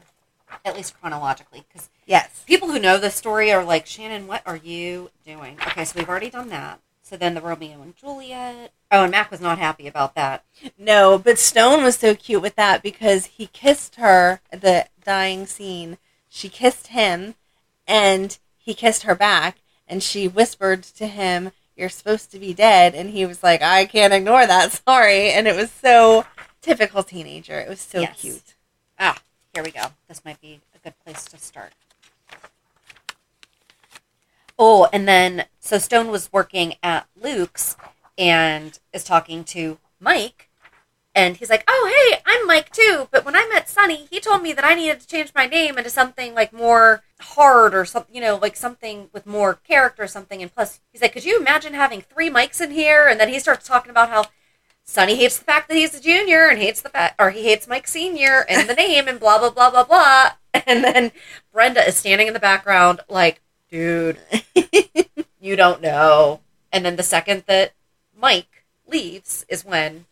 [0.65, 1.65] at least chronologically.
[1.69, 2.43] Because Yes.
[2.47, 5.59] people who know the story are like, Shannon, what are you doing?
[5.69, 6.81] Okay, so we've already done that.
[7.03, 8.73] So then the Romeo and Juliet.
[8.91, 10.43] Oh, and Mac was not happy about that.
[10.79, 15.47] No, but Stone was so cute with that because he kissed her at the dying
[15.47, 15.99] scene.
[16.31, 17.35] She kissed him,
[17.87, 22.95] and he kissed her back, and she whispered to him, "You're supposed to be dead,"
[22.95, 24.73] and he was like, "I can't ignore that.
[24.87, 26.25] Sorry." And it was so
[26.65, 27.61] typical teenager.
[27.61, 28.21] It was so Yes.
[28.21, 28.55] cute.
[28.99, 29.21] Ah,
[29.53, 29.93] here we go.
[30.09, 31.73] This might be a good place to start.
[34.59, 37.77] Oh, and then so Stone was working at Luke's
[38.17, 40.49] and is talking to Mike,
[41.15, 44.43] and he's like, "Oh, hey, I'm Mike too." But when I met Sonny, he told
[44.43, 48.15] me that I needed to change my name into something like more hard or something,
[48.15, 50.41] you know, like something with more character or something.
[50.41, 53.41] And plus, he's like, "Could you imagine having three Mikes in here?" And then he
[53.41, 54.27] starts talking about how
[54.85, 57.67] Sonny hates the fact that he's a junior and hates the fact, or he hates
[57.67, 60.31] Mike Senior and the name and blah blah blah blah blah.
[60.67, 61.11] And then
[61.53, 64.19] Brenda is standing in the background, like, dude,
[65.41, 66.41] you don't know.
[66.73, 67.73] And then the second that
[68.17, 70.05] Mike leaves is when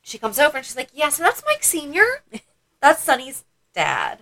[0.00, 2.22] she comes over and she's like, "Yeah, so that's Mike Senior.
[2.80, 4.20] That's Sonny's dad."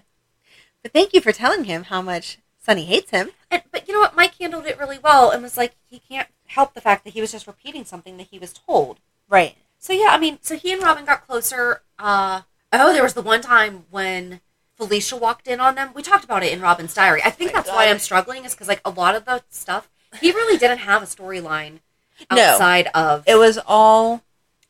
[0.83, 3.31] But thank you for telling him how much Sonny hates him.
[3.51, 4.17] And, but you know what?
[4.17, 7.21] Mike handled it really well and was like, he can't help the fact that he
[7.21, 8.99] was just repeating something that he was told.
[9.29, 9.57] Right.
[9.79, 11.83] So yeah, I mean, so he and Robin got closer.
[11.99, 14.41] Uh, oh, there was the one time when
[14.77, 15.91] Felicia walked in on them.
[15.95, 17.21] We talked about it in Robin's diary.
[17.25, 17.89] I think that's why.
[17.89, 19.89] I'm struggling, is because like a lot of the stuff
[20.21, 21.81] he really didn't have a storyline
[22.31, 22.41] No.
[22.43, 24.23] outside of It was all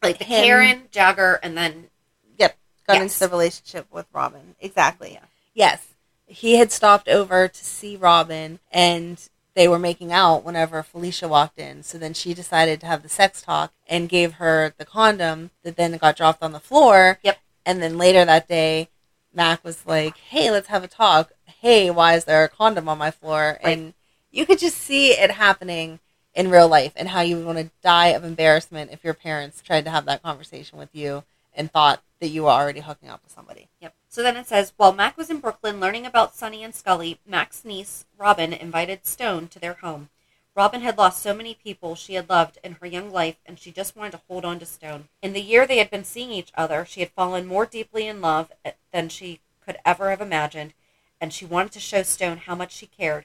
[0.02, 1.90] like the him- Karen Jagger, and then
[2.38, 2.56] Yep.
[2.86, 3.02] Got Yes.
[3.02, 4.56] into the relationship with Robin.
[4.60, 5.12] Exactly.
[5.12, 5.24] Yeah.
[5.54, 5.86] Yes.
[6.26, 9.20] He had stopped over to see Robin and
[9.54, 11.82] they were making out whenever Felicia walked in.
[11.82, 15.76] So then she decided to have the sex talk and gave her the condom that
[15.76, 17.18] then got dropped on the floor.
[17.22, 17.38] Yep.
[17.64, 18.88] And then later that day,
[19.32, 21.32] Mac was like, Hey, let's have a talk.
[21.46, 23.58] Hey, why is there a condom on my floor?
[23.64, 23.78] Right.
[23.78, 23.94] And
[24.30, 26.00] you could just see it happening
[26.34, 29.62] in real life and how you would want to die of embarrassment if your parents
[29.62, 31.22] tried to have that conversation with you
[31.54, 33.68] and thought that you were already hooking up with somebody.
[33.80, 33.94] Yep.
[34.14, 37.64] So then it says, while Mac was in Brooklyn learning about Sonny and Scully, Mac's
[37.64, 40.08] niece, Robin, invited Stone to their home.
[40.54, 43.72] Robin had lost so many people she had loved in her young life, and she
[43.72, 45.08] just wanted to hold on to Stone.
[45.20, 48.20] In the year they had been seeing each other, she had fallen more deeply in
[48.20, 50.74] love eh, than she could ever have imagined,
[51.20, 53.24] and she wanted to show Stone how much she cared.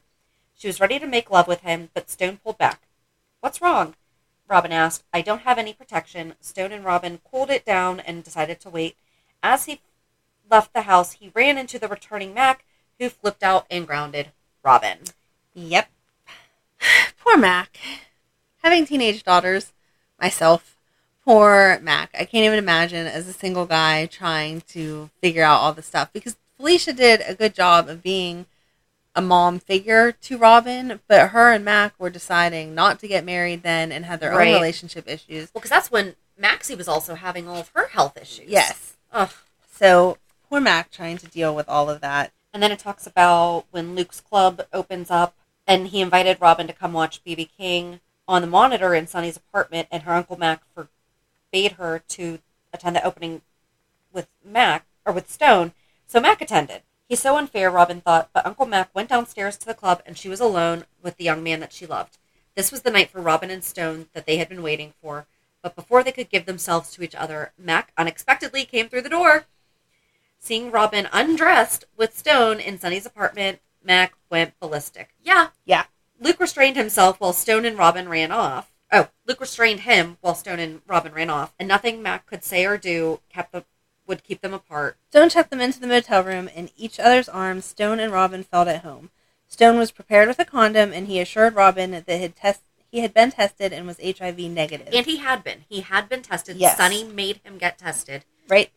[0.55, 2.81] She was ready to make love with him, but Stone pulled back.
[3.41, 3.93] What's wrong?
[4.47, 5.03] Robin asked.
[5.13, 6.33] I don't have any protection.
[6.41, 8.97] Stone and Robin cooled it down and decided to wait.
[9.43, 9.81] As he
[10.49, 12.63] left the house, he ran into the returning Mac,
[12.99, 14.31] who flipped out and grounded
[14.63, 14.99] Robin.
[15.53, 15.89] Yep.
[17.23, 17.77] Poor Mac.
[18.63, 19.73] Having teenage daughters
[20.19, 20.75] myself.
[21.25, 22.09] Poor Mac.
[22.13, 26.11] I can't even imagine as a single guy trying to figure out all this stuff
[26.11, 28.45] because Felicia did a good job of being
[29.15, 33.63] a mom figure to Robin, but her and Mac were deciding not to get married
[33.63, 34.49] then and had their Right.
[34.49, 35.49] own relationship issues.
[35.53, 38.47] Well, because that's when Maxie was also having all of her health issues.
[38.47, 38.93] Yes.
[39.11, 39.31] Ugh.
[39.71, 40.17] So
[40.49, 42.31] poor Mac trying to deal with all of that.
[42.53, 45.35] And then it talks about when Luke's club opens up,
[45.67, 49.87] and he invited Robin to come watch BB King on the monitor in Sonny's apartment,
[49.91, 52.39] and her uncle Mac forbade her to
[52.73, 53.41] attend the opening
[54.11, 55.73] with Mac or with Stone.
[56.07, 56.81] So Mac attended.
[57.07, 60.29] He's so unfair, Robin thought, but Uncle Mac went downstairs to the club, and she
[60.29, 62.17] was alone with the young man that she loved.
[62.55, 65.27] This was the night for Robin and Stone that they had been waiting for.
[65.61, 69.45] But before they could give themselves to each other, Mac unexpectedly came through the door.
[70.39, 75.09] Seeing Robin undressed with Stone in Sonny's apartment, Mac went ballistic.
[75.23, 75.85] Yeah, Yeah.
[76.21, 78.71] Luke restrained himself while Stone and Robin ran off.
[78.91, 82.65] Oh, Luke restrained him while Stone and Robin ran off, and nothing Mac could say
[82.65, 83.63] or do kept the,
[84.07, 84.97] would keep them apart.
[85.11, 86.47] Stone checked them into the motel room.
[86.49, 89.11] In each other's arms, Stone and Robin felt at home.
[89.47, 93.13] Stone was prepared with a condom, and he assured Robin that had test- he had
[93.13, 94.89] been tested and was HIV negative.
[94.91, 95.63] And he had been.
[95.69, 96.57] He had been tested.
[96.57, 96.75] Yes.
[96.75, 98.25] Sonny made him get tested.
[98.49, 98.71] right?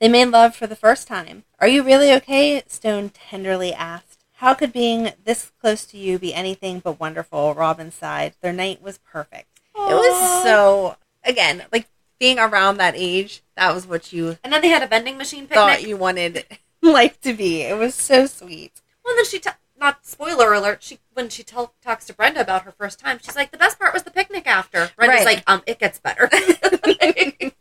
[0.00, 1.44] They made love for the first time.
[1.58, 2.62] Are you really okay?
[2.66, 4.24] Stone tenderly asked.
[4.34, 7.52] How could being this close to you be anything but wonderful?
[7.54, 8.34] Robin sighed.
[8.40, 9.60] Their night was perfect.
[9.74, 11.88] It was so, again, like
[12.20, 15.42] being around that age, that was what you And then they had a vending machine
[15.48, 15.56] picnic.
[15.56, 16.44] thought you wanted
[16.82, 17.62] life to be.
[17.62, 18.80] It was so sweet.
[19.04, 22.62] Well, then she, t- not spoiler alert, she when she tell talks to Brenda about
[22.62, 24.90] her first time, she's like, the best part was the picnic after.
[24.96, 25.36] Brenda's Right.
[25.36, 26.28] like, um, it gets better.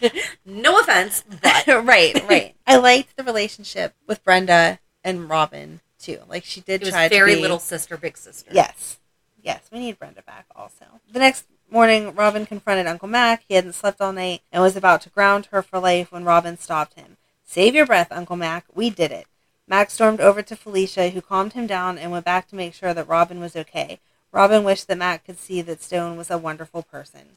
[0.44, 2.54] no offense, but right, right.
[2.66, 6.20] I liked the relationship with Brenda and Robin too.
[6.28, 8.50] Like she did it was try very to be, little sister, big sister.
[8.52, 8.98] Yes,
[9.42, 9.68] yes.
[9.72, 10.86] We need Brenda back also.
[11.12, 13.44] The next morning, Robin confronted Uncle Mac.
[13.48, 16.56] He hadn't slept all night and was about to ground her for life when Robin
[16.56, 17.16] stopped him.
[17.44, 18.64] Save your breath, Uncle Mac.
[18.74, 19.26] We did it.
[19.66, 22.92] Mac stormed over to Felicia, who calmed him down and went back to make sure
[22.92, 24.00] that Robin was okay.
[24.32, 27.36] Robin wished that Mac could see that Stone was a wonderful person.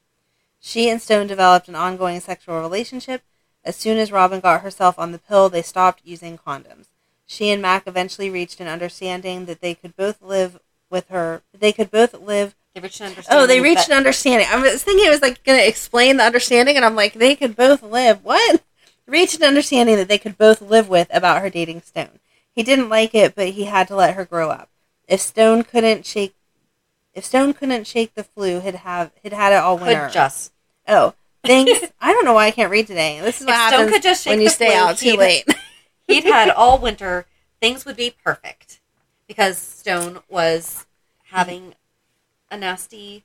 [0.65, 3.21] She and Stone developed an ongoing sexual relationship.
[3.65, 6.87] As soon as Robin got herself on the pill, they stopped using condoms.
[7.25, 11.41] She and Mac eventually reached an understanding that they could both live with her.
[11.53, 12.55] They could both live.
[12.73, 13.43] They reached an understanding.
[13.43, 14.47] Oh, they reached an understanding.
[14.49, 17.35] I was thinking it was like going to explain the understanding, and I'm like, they
[17.35, 18.23] could both live.
[18.23, 18.63] What?
[19.05, 22.19] Reached an understanding that they could both live with about her dating Stone.
[22.55, 24.69] He didn't like it, but he had to let her grow up.
[25.09, 26.35] If Stone couldn't shake,
[27.13, 30.05] if Stone couldn't shake the flu, he'd have he'd had it all winter.
[30.05, 30.52] could just.
[30.87, 31.69] Oh, things.
[32.01, 33.19] I don't know why I can't read today.
[33.21, 35.15] This is what If Stone happens could just shake when you stay flu, out too
[35.15, 35.45] late.
[36.07, 37.25] He'd had all winter.
[37.61, 38.81] Things would be perfect
[39.27, 40.85] because Stone was
[41.31, 41.75] having
[42.51, 43.23] a nasty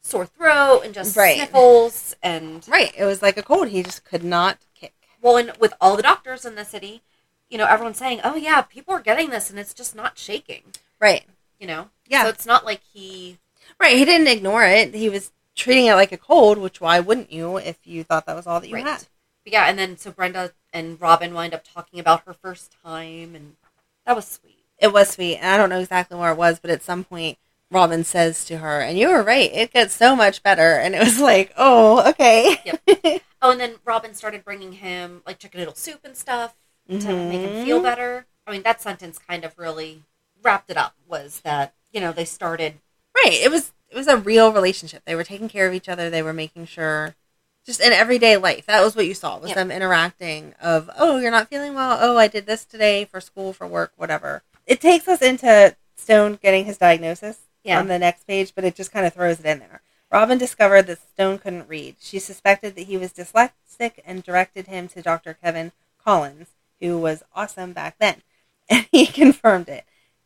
[0.00, 1.36] sore throat and just Right.
[1.36, 2.92] sniffles and right.
[2.96, 3.68] It was like a cold.
[3.68, 4.92] He just could not kick.
[5.20, 7.02] well, and with all the doctors in the city,
[7.50, 10.62] you know, everyone's saying, "Oh yeah, people are getting this, and it's just not shaking."
[11.00, 11.24] Right.
[11.58, 12.22] You know, Yeah.
[12.24, 13.38] So it's not like he
[13.80, 13.96] Right.
[13.96, 14.94] He didn't ignore it.
[14.94, 18.36] He was treating it like a cold, which why wouldn't you if you thought that
[18.36, 18.84] was all that you Right.
[18.84, 19.06] had?
[19.44, 23.34] But yeah, and then so Brenda and Robin wind up talking about her first time,
[23.34, 23.56] and
[24.06, 24.58] that was sweet.
[24.78, 25.36] It was sweet.
[25.36, 27.38] And I don't know exactly where it was, but at some point,
[27.70, 30.74] Robin says to her, and you were right, it gets so much better.
[30.74, 32.56] And it was like, oh, okay.
[32.64, 32.80] Yep.
[33.42, 36.54] Oh, and then Robin started bringing him like chicken noodle soup and stuff
[37.00, 37.82] to make him feel Mhm.
[37.82, 38.26] better.
[38.46, 40.02] I mean, that sentence kind of really
[40.42, 40.94] wrapped it up.
[41.06, 42.80] Was that you know they started
[43.14, 43.32] Right.
[43.34, 45.04] It was it was a real relationship.
[45.04, 46.10] They were taking care of each other.
[46.10, 47.14] They were making sure
[47.64, 48.66] just in everyday life.
[48.66, 49.54] That was what you saw was Yeah.
[49.54, 51.96] them interacting of, "Oh, you're not feeling well.
[52.00, 56.40] Oh, I did this today for school, for work, whatever." It takes us into Stone
[56.42, 57.78] getting his diagnosis Yeah.
[57.78, 59.80] on the next page, but it just kind of throws it in there.
[60.10, 61.96] Robin discovered that Stone couldn't read.
[62.00, 65.34] She suspected that he was dyslexic and directed him to Dr.
[65.34, 65.70] Kevin
[66.04, 66.48] Collins,
[66.80, 68.22] who was awesome back then.
[68.68, 69.84] And he confirmed it.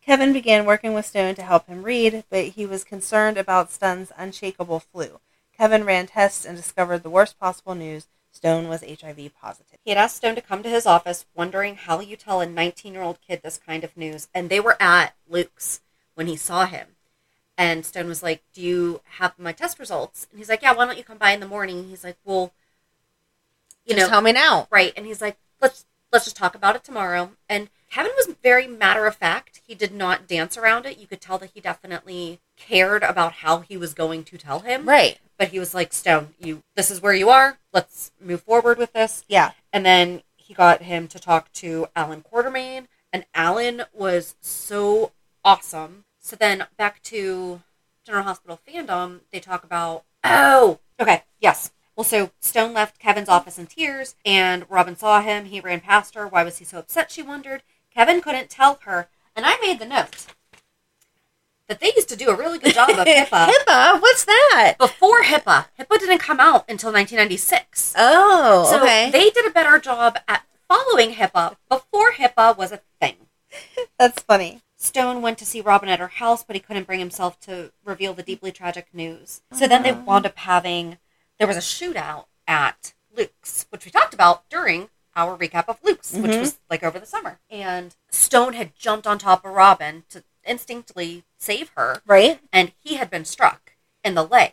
[0.08, 4.10] Kevin began working with Stone to help him read, but he was concerned about Stone's
[4.16, 5.20] unshakable flu.
[5.54, 9.78] Kevin ran tests and discovered the worst possible news Stone was HIV positive.
[9.84, 12.94] He had asked Stone to come to his office, wondering how you tell a 19
[12.94, 14.28] year old kid this kind of news.
[14.34, 15.82] And they were at Luke's
[16.14, 16.96] when he saw him.
[17.58, 20.26] And Stone was like, Do you have my test results?
[20.30, 21.86] And he's like, Yeah, why don't you come by in the morning?
[21.90, 22.54] He's like, Well,
[23.84, 24.68] you Just know, tell me now.
[24.70, 24.94] right.
[24.96, 27.32] And he's like, Let's let's just talk about it tomorrow.
[27.48, 29.60] And Kevin was very matter of fact.
[29.66, 30.98] He did not dance around it.
[30.98, 34.86] You could tell that he definitely cared about how he was going to tell him.
[34.86, 35.18] Right.
[35.38, 37.58] But he was like, Stone, you this is where you are.
[37.72, 39.24] Let's move forward with this.
[39.28, 39.52] Yeah.
[39.72, 45.12] And then he got him to talk to Alan Quartermaine, and Alan was so
[45.44, 46.04] awesome.
[46.20, 47.62] So then back to
[48.04, 51.70] General Hospital fandom, they talk about oh, okay, yes.
[51.98, 55.46] Well, so Stone left Kevin's office in tears, and Robin saw him.
[55.46, 56.28] He ran past her.
[56.28, 57.10] Why was he so upset?
[57.10, 57.64] She wondered.
[57.92, 60.26] Kevin couldn't tell her, and I made the note
[61.66, 64.00] that they used to do a really good job of HIPAA HIPAA?
[64.00, 64.76] What's that?
[64.78, 65.66] before HIPAA.
[65.76, 67.94] HIPAA didn't come out until 1996.
[67.98, 69.10] Oh, So okay.
[69.10, 73.16] they did a better job at following HIPAA before HIPAA was a thing.
[73.98, 74.60] That's funny.
[74.76, 78.14] Stone went to see Robin at her house, but he couldn't bring himself to reveal
[78.14, 79.40] the deeply tragic news.
[79.50, 80.00] So then they ah.
[80.06, 80.98] wound up having
[81.38, 86.12] there was a shootout at Luke's, which we talked about during our recap of Luke's,
[86.12, 86.40] which mm-hmm.
[86.40, 87.40] was like over the summer.
[87.50, 92.40] And Stone had jumped on top of Robin to instinctively save her, Right?
[92.52, 93.72] and he had been struck
[94.04, 94.52] in the leg.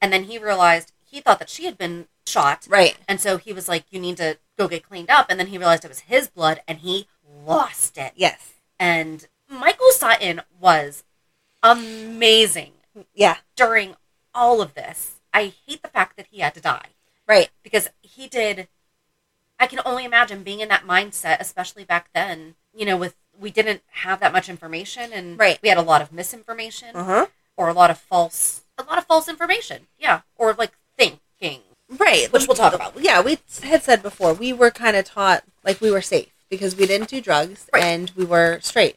[0.00, 2.66] And then he realized he thought that she had been shot.
[2.68, 2.96] Right.
[3.08, 5.26] And so he was like, You need to go get cleaned up.
[5.30, 7.06] And then he realized it was his blood and he
[7.46, 8.12] lost it.
[8.16, 8.54] Yes.
[8.78, 11.04] And Michael Sutton was
[11.62, 12.72] amazing
[13.14, 13.36] Yeah.
[13.56, 13.96] during
[14.34, 15.20] all of this.
[15.34, 16.86] I hate the fact that he had to die
[17.28, 17.50] Right.
[17.62, 18.68] because he did.
[19.58, 23.50] I can only imagine being in that mindset, especially back then, you know, with we
[23.50, 25.58] didn't have that much information and Right.
[25.60, 27.26] we had a lot of misinformation Uh huh.
[27.56, 29.86] or a lot of false a lot of false information.
[29.98, 30.22] Yeah.
[30.36, 31.62] Or like thinking.
[31.88, 32.32] Right.
[32.32, 32.94] Which we'll talk about.
[32.98, 36.74] Yeah, we had said before we were kind of taught like we were safe because
[36.76, 37.82] we didn't do drugs Right.
[37.84, 38.96] and we were straight.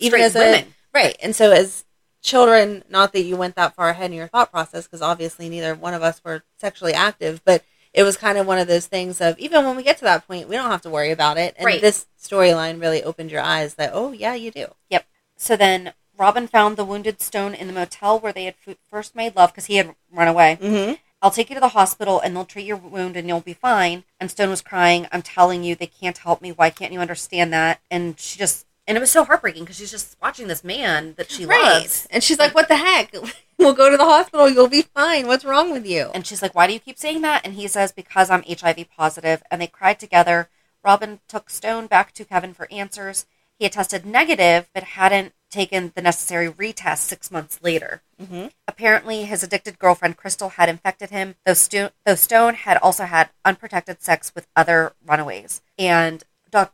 [0.00, 0.74] Straight as a women.
[0.92, 1.84] right, and so as
[2.26, 5.74] children, not that you went that far ahead in your thought process because obviously neither
[5.74, 9.20] one of us were sexually active, but it was kind of one of those things
[9.20, 11.54] of even when we get to that point, we don't have to worry about it.
[11.56, 11.80] And Right.
[11.80, 14.66] this storyline really opened your eyes that oh yeah, you do.
[14.90, 15.06] Yep.
[15.36, 18.54] So then Robin found the wounded stone in the motel where they had
[18.90, 20.58] first made love because he had run away.
[20.60, 20.94] Mm-hmm.
[21.22, 24.04] I'll take you to the hospital and they'll treat your wound and you'll be fine.
[24.20, 25.06] And Stone was crying.
[25.12, 26.52] I'm telling you, they can't help me.
[26.52, 27.80] Why can't you understand that?
[27.90, 31.30] And she just, and it was so heartbreaking because she's just watching this man that
[31.30, 32.06] she loves.
[32.10, 33.14] And she's like, "What the heck?
[33.58, 34.48] we'll go to the hospital.
[34.48, 35.26] You'll be fine.
[35.26, 37.44] What's wrong with you?" And she's like, Why do you keep saying that?
[37.44, 39.42] And he says, Because I'm HIV positive.
[39.50, 40.48] And they cried together.
[40.84, 43.26] Robin took Stone back to Kevin for answers.
[43.58, 48.02] He had tested negative, but hadn't taken the necessary retest six months later.
[48.22, 48.50] Mhm.
[48.68, 53.30] Apparently, his addicted girlfriend Crystal had infected him, though, Sto- though Stone had also had
[53.44, 55.62] unprotected sex with other runaways.
[55.78, 56.22] And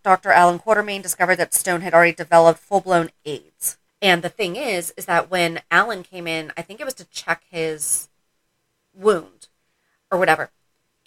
[0.02, 0.30] Dr.
[0.30, 3.78] Alan Quartermaine discovered that Stone had already developed full blown AIDS.
[4.00, 7.04] And the thing is, is that when Alan came in, I think it was to
[7.06, 8.08] check his
[8.94, 9.48] wound
[10.10, 10.50] or whatever.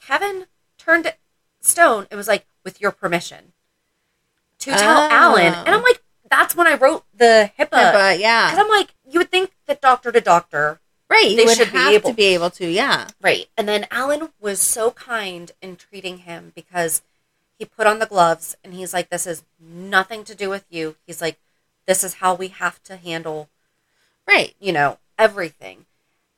[0.01, 0.45] Kevin
[0.77, 1.13] turned to
[1.59, 3.53] Stone and was like, with your permission,
[4.59, 5.09] to tell Oh.
[5.11, 5.53] Alan.
[5.53, 7.69] And I'm like, that's when I wrote the HIPAA.
[7.93, 8.17] but
[8.51, 11.35] Because I'm like, you would think that doctor to doctor, right.
[11.35, 12.67] They would should be able- to be able to.
[12.67, 13.07] Yeah.
[13.21, 13.47] right?
[13.57, 17.01] And then Alan was so kind in treating him because
[17.57, 20.95] he put on the gloves and he's like, this is nothing to do with you.
[21.05, 21.37] He's like,
[21.87, 23.49] this is how we have to handle
[24.27, 24.55] Right.
[24.59, 25.85] you know, everything.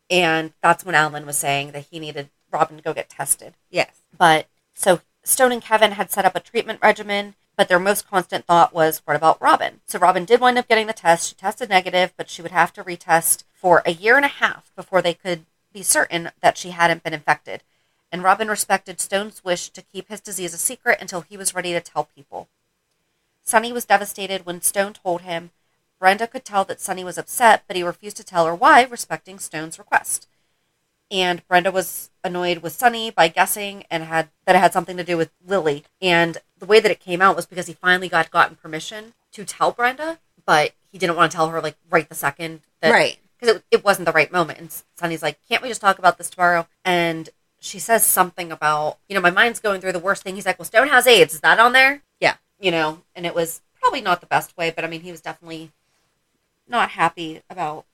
[0.10, 3.54] And that's when Alan was saying that he needed Robin to go get tested.
[3.70, 4.02] Yes.
[4.18, 8.46] But so Stone and Kevin had set up a treatment regimen, but their most constant
[8.46, 9.82] thought was, what about Robin?
[9.88, 11.30] So Robin did wind up getting the test.
[11.30, 14.72] She tested negative, but she would have to retest for a year and a half
[14.76, 17.64] before they could be certain that she hadn't been infected.
[18.12, 21.74] And Robin respected Stone's wish to keep his disease a secret until he was ready
[21.74, 22.48] to tell people.
[23.44, 25.52] Sonny was devastated when Stone told him.
[26.00, 29.40] Brenda could tell that Sonny was upset, but he refused to tell her why, respecting
[29.40, 30.28] Stone's request.
[31.10, 35.04] And Brenda was annoyed with Sonny by guessing and had that it had something to
[35.04, 35.86] do with Lily.
[36.02, 39.46] And the way that it came out was because he finally got gotten permission to
[39.46, 43.18] tell Brenda, but he didn't want to tell her like right the second that right.
[43.40, 44.60] because it, it wasn't the right moment.
[44.60, 48.98] And Sonny's like, "Can't we just talk about this tomorrow?" And she says something about,
[49.08, 50.36] you know, my mind's going through the worst thing.
[50.36, 51.36] He's like, "Well, Stone has AIDS.
[51.36, 52.36] Is that on there?" Yeah.
[52.60, 55.22] You know, and it was probably not the best way, but I mean, he was
[55.22, 55.72] definitely
[56.68, 57.86] not happy about.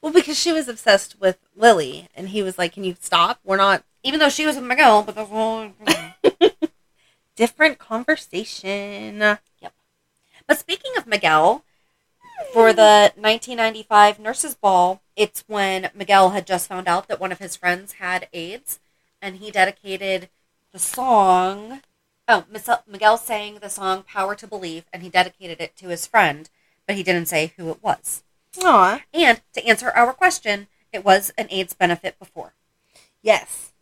[0.00, 3.40] Well, because she was obsessed with Lily, and he was like, "Can you stop?
[3.44, 5.72] We're not Even though she was with Miguel, but the whole.
[7.36, 9.74] different conversation." Yep.
[10.46, 11.64] But speaking of Miguel,
[12.52, 17.38] for the 1995 Nurses Ball, it's when Miguel had just found out that one of
[17.38, 18.80] his friends had AIDS,
[19.20, 20.28] and he dedicated
[20.72, 21.82] the song.
[22.28, 22.44] Oh,
[22.86, 26.48] Miguel sang the song "Power to Believe," and he dedicated it to his friend,
[26.86, 28.22] but he didn't say who it was.
[28.62, 29.02] Aw.
[29.12, 32.54] And to answer our question, it was an AIDS benefit before.
[33.22, 33.72] Yes.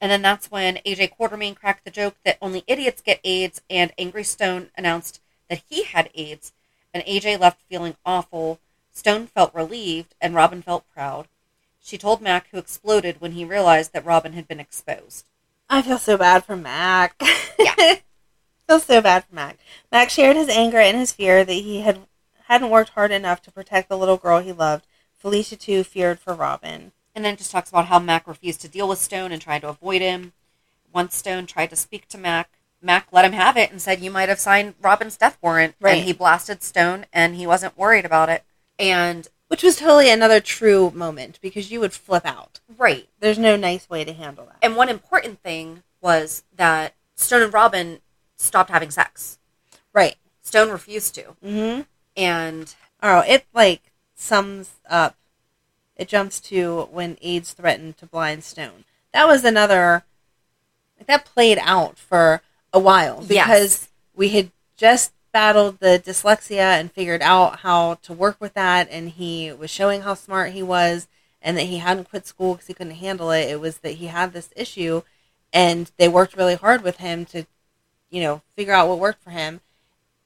[0.00, 3.92] And then that's when AJ Quartermaine cracked the joke that only idiots get AIDS, and
[3.98, 6.52] Angry Stone announced that he had AIDS,
[6.94, 8.60] and AJ left feeling awful.
[8.92, 11.28] Stone felt relieved, and Robin felt proud.
[11.82, 15.26] She told Mac, who exploded when he realized that Robin had been exposed.
[15.68, 17.20] I feel so bad for Mac.
[17.58, 17.96] Yeah.
[18.68, 19.58] feel so bad for Mac.
[19.90, 22.00] Mac shared his anger and his fear that he had
[22.44, 24.84] hadn't worked hard enough to protect the little girl he loved.
[25.16, 26.92] Felicia too feared for Robin.
[27.14, 29.68] And then just talks about how Mac refused to deal with Stone and tried to
[29.68, 30.32] avoid him.
[30.92, 32.50] Once Stone tried to speak to Mac,
[32.82, 35.74] Mac let him have it and said, You might have signed Robin's death warrant.
[35.80, 35.98] Right.
[35.98, 38.44] And he blasted Stone, and he wasn't worried about it.
[38.78, 42.60] And, Which was totally another true moment because you would flip out.
[42.78, 43.08] right.
[43.18, 44.58] There's no nice way to handle that.
[44.62, 48.00] And one important thing was that Stone and Robin
[48.36, 49.38] stopped having sex.
[49.92, 50.14] right.
[50.42, 51.22] Stone refused to.
[51.44, 51.82] Mm-hmm.
[52.16, 53.82] And Oh, it like
[54.14, 55.16] sums up.
[55.96, 58.84] It jumps to when AIDS threatened to blind Stone.
[59.12, 60.04] That was another.
[60.98, 62.40] Like, that played out for
[62.72, 63.88] a while because Yes.
[64.14, 69.10] we had just battled the dyslexia and figured out how to work with that, and
[69.10, 71.08] he was showing how smart he was,
[71.40, 73.48] and that he hadn't quit school because he couldn't handle it.
[73.48, 75.02] It was that he had this issue,
[75.52, 77.46] and they worked really hard with him to,
[78.10, 79.60] you know, figure out what worked for him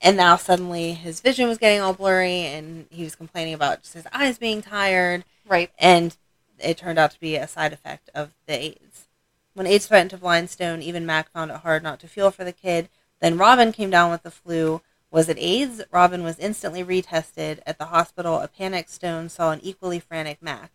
[0.04, 3.94] and now suddenly his vision was getting all blurry and he was complaining about just
[3.94, 5.70] his eyes being tired right.
[5.78, 6.16] and
[6.58, 9.06] it turned out to be a side effect of the AIDS.
[9.54, 12.44] When AIDS threatened to blind Stone, even Mac found it hard not to feel for
[12.44, 12.88] the kid.
[13.20, 14.82] Then Robin came down with the flu.
[15.14, 15.80] Was it AIDS?
[15.92, 17.60] Robin was instantly retested.
[17.64, 20.72] At the hospital, a panicked Stone saw an equally frantic Mac.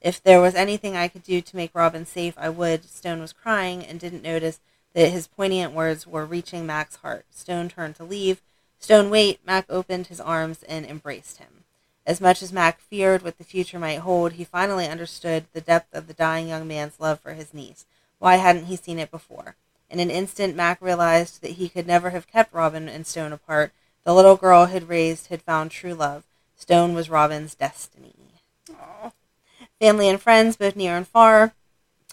[0.00, 2.88] If there was anything I could do to make Robin safe, I would.
[2.88, 4.60] Stone was crying and didn't notice
[4.94, 7.26] that his poignant words were reaching Mac's heart.
[7.32, 8.40] Stone turned to leave.
[8.78, 11.64] Stone wait, Mac opened his arms and embraced him.
[12.06, 15.92] As much as Mac feared what the future might hold, he finally understood the depth
[15.92, 17.84] of the dying young man's love for his niece.
[18.18, 19.54] Why hadn't he seen it before?
[19.90, 23.70] In an instant, Mac realized that he could never have kept Robin and Stone apart.
[24.04, 26.24] The little girl he'd raised had found true love.
[26.56, 28.14] Stone was Robin's destiny.
[29.80, 31.54] Family and friends, both near and far,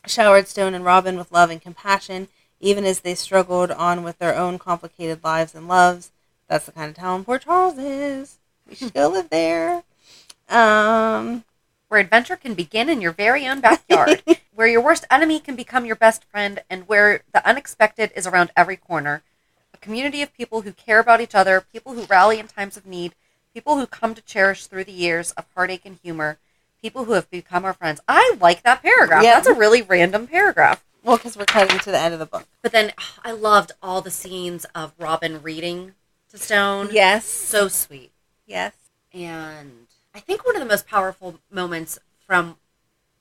[0.06, 2.28] showered Stone and Robin with love and compassion,
[2.60, 6.12] even as they struggled on with their own complicated lives and loves.
[6.48, 8.38] That's the kind of town Port Charles is.
[8.68, 9.84] We should go live there.
[10.48, 11.44] Um,
[11.90, 14.24] where adventure can begin in your very own backyard,
[14.54, 18.52] where your worst enemy can become your best friend, and where the unexpected is around
[18.56, 19.22] every corner.
[19.82, 23.16] Community of people who care about each other, people who rally in times of need,
[23.54, 26.38] people who come to cherish through the years of heartache and humor,
[26.82, 28.02] people who have become our friends.
[28.08, 29.24] I like that paragraph.
[29.24, 29.36] Yeah.
[29.36, 30.84] That's a really random paragraph.
[31.04, 32.46] well, because we're cutting to the end of the book.
[32.62, 35.94] But then I loved all the scenes of Robin reading
[36.30, 36.90] to Stone.
[36.92, 37.26] Yes.
[37.26, 38.12] So sweet.
[38.46, 38.74] Yes.
[39.14, 42.58] And I think one of the most powerful moments from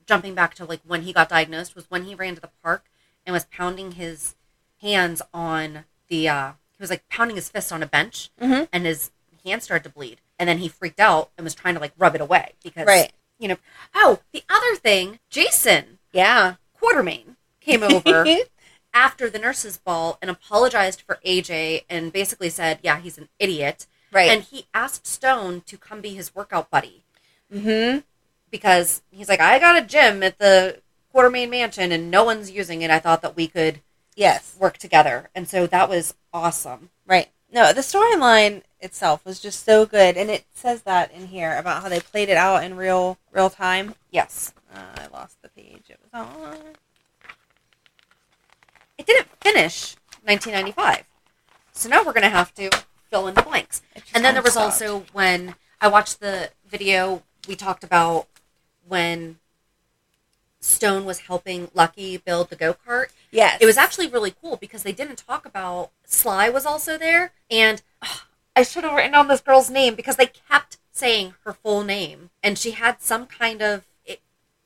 [0.07, 2.85] jumping back to like when he got diagnosed was when he ran to the park
[3.25, 4.35] and was pounding his
[4.81, 8.69] hands on the uh he was like pounding his fist on a bench Mhm.
[8.73, 9.11] and his
[9.45, 12.15] hand started to bleed and then he freaked out and was trying to like rub
[12.15, 13.13] it away because Right.
[13.39, 13.57] you know
[13.95, 16.55] oh the other thing jason Yeah.
[16.81, 18.25] quartermaine came over
[18.95, 23.87] after the nurses ball and apologized for aj and basically said yeah he's an idiot
[24.11, 24.31] Right.
[24.31, 27.05] and he asked Stone to come be his workout buddy
[27.53, 27.99] mm-hmm.
[28.51, 30.81] because he's like, I got a gym at the
[31.15, 32.91] Quartermaine Mansion and no one's using it.
[32.91, 33.83] I thought that we could
[34.19, 34.57] Yes.
[34.59, 35.31] work together.
[35.35, 36.91] And so that was awesome.
[37.07, 37.29] Right.
[37.53, 41.83] No, the storyline itself was just so good, and it says that in here about
[41.83, 43.95] how they played it out in real real time.
[44.11, 44.53] Yes.
[44.75, 46.59] Uh, I lost the page it was on.
[48.99, 51.05] It didn't finish 1995.
[51.73, 52.71] So now we're going to have to
[53.09, 53.81] fill in the blanks.
[54.15, 54.83] And then there was stopped.
[54.83, 58.27] also when I watched the video, we talked about
[58.87, 59.39] when
[60.61, 63.07] Stone was helping Lucky build the go kart.
[63.31, 67.33] yes, It was actually really cool because they didn't talk about Sly was also there,
[67.51, 68.23] and ugh,
[68.57, 72.31] I should have written down this girl's name because they kept saying her full name,
[72.43, 74.21] and she had some kind of it.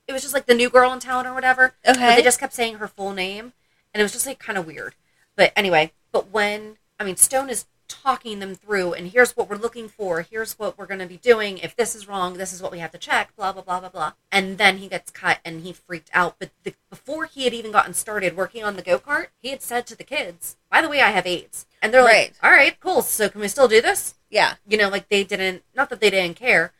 [0.08, 1.74] It was just like the new girl in town or whatever.
[1.84, 3.52] But they just kept saying her full name,
[3.92, 4.94] and it was just like kind of weird.
[5.36, 9.56] But anyway, but when I mean Stone is talking them through, and here's what we're
[9.56, 11.58] looking for, here's what we're going to be doing.
[11.58, 13.34] If this is wrong, this is what we have to check.
[13.36, 14.12] Blah blah blah blah blah.
[14.30, 16.36] And then he gets cut, and he freaked out.
[16.38, 19.62] But the, before he had even gotten started working on the go kart, he had
[19.62, 22.32] said to the kids, "By the way, I have AIDS," and they're Right.
[22.32, 23.02] like, "All right, cool.
[23.02, 26.08] So can we still do this?" yeah, you know, like they didn't, not that they
[26.10, 26.72] didn't care,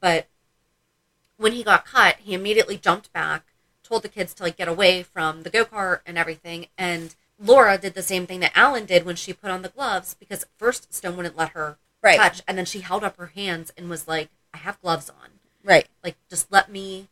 [0.00, 0.26] but
[1.36, 3.44] when he got cut, he immediately jumped back,
[3.82, 6.68] told the kids to like get away from the go kart and everything.
[6.78, 10.14] And Laura did the same thing that Alan did when she put on the gloves
[10.18, 12.16] because first Stone wouldn't let her Right.
[12.18, 15.30] touch, and then she held up her hands and was like, I have gloves on.
[15.64, 15.88] right.
[16.02, 17.08] Like, just let me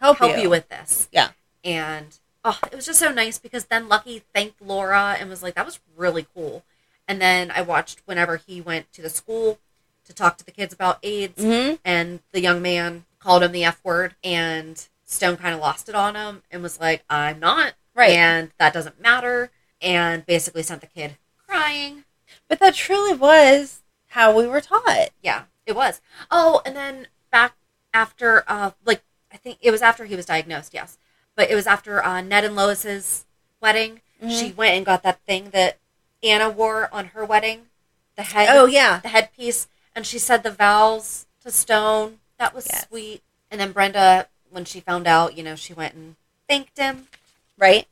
[0.00, 0.42] Help, help you.
[0.42, 1.08] you with this.
[1.10, 1.30] Yeah.
[1.64, 5.54] And oh, it was just so nice because then Lucky thanked Laura and was like,
[5.54, 6.62] that was really cool.
[7.08, 9.58] And then I watched whenever he went to the school
[10.04, 11.78] to talk to the kids about AIDS, Mhm.
[11.84, 15.94] and the young man called him the F word, and Stone kind of lost it
[15.94, 17.72] on him and was like, I'm not.
[17.94, 18.10] Right.
[18.10, 19.50] And that doesn't matter.
[19.86, 21.16] And basically sent the kid
[21.46, 22.04] crying.
[22.48, 25.10] But that truly was how we were taught.
[25.22, 26.00] Yeah, it was.
[26.28, 27.54] Oh, and then back
[27.94, 30.74] after, uh, like I think it was after he was diagnosed.
[30.74, 30.98] Yes,
[31.36, 33.26] but it was after uh, Ned and Lois's
[33.60, 34.00] wedding.
[34.28, 35.78] She went and got that thing that
[36.22, 37.66] Anna wore on her wedding,
[38.16, 38.48] the head.
[38.50, 42.18] Oh yeah, the headpiece, and she said the vows to Stone.
[42.38, 42.88] That was Yes.
[42.88, 43.22] sweet.
[43.50, 46.16] And then Brenda, when she found out, you know, she went and
[46.48, 47.08] thanked him,
[47.58, 47.86] right,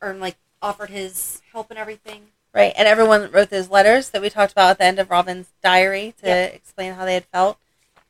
[0.00, 2.28] or like offered his help and everything.
[2.52, 2.72] right.
[2.76, 6.14] And everyone wrote those letters that we talked about at the end of Robin's diary
[6.22, 6.54] to Yep.
[6.54, 7.58] explain how they had felt.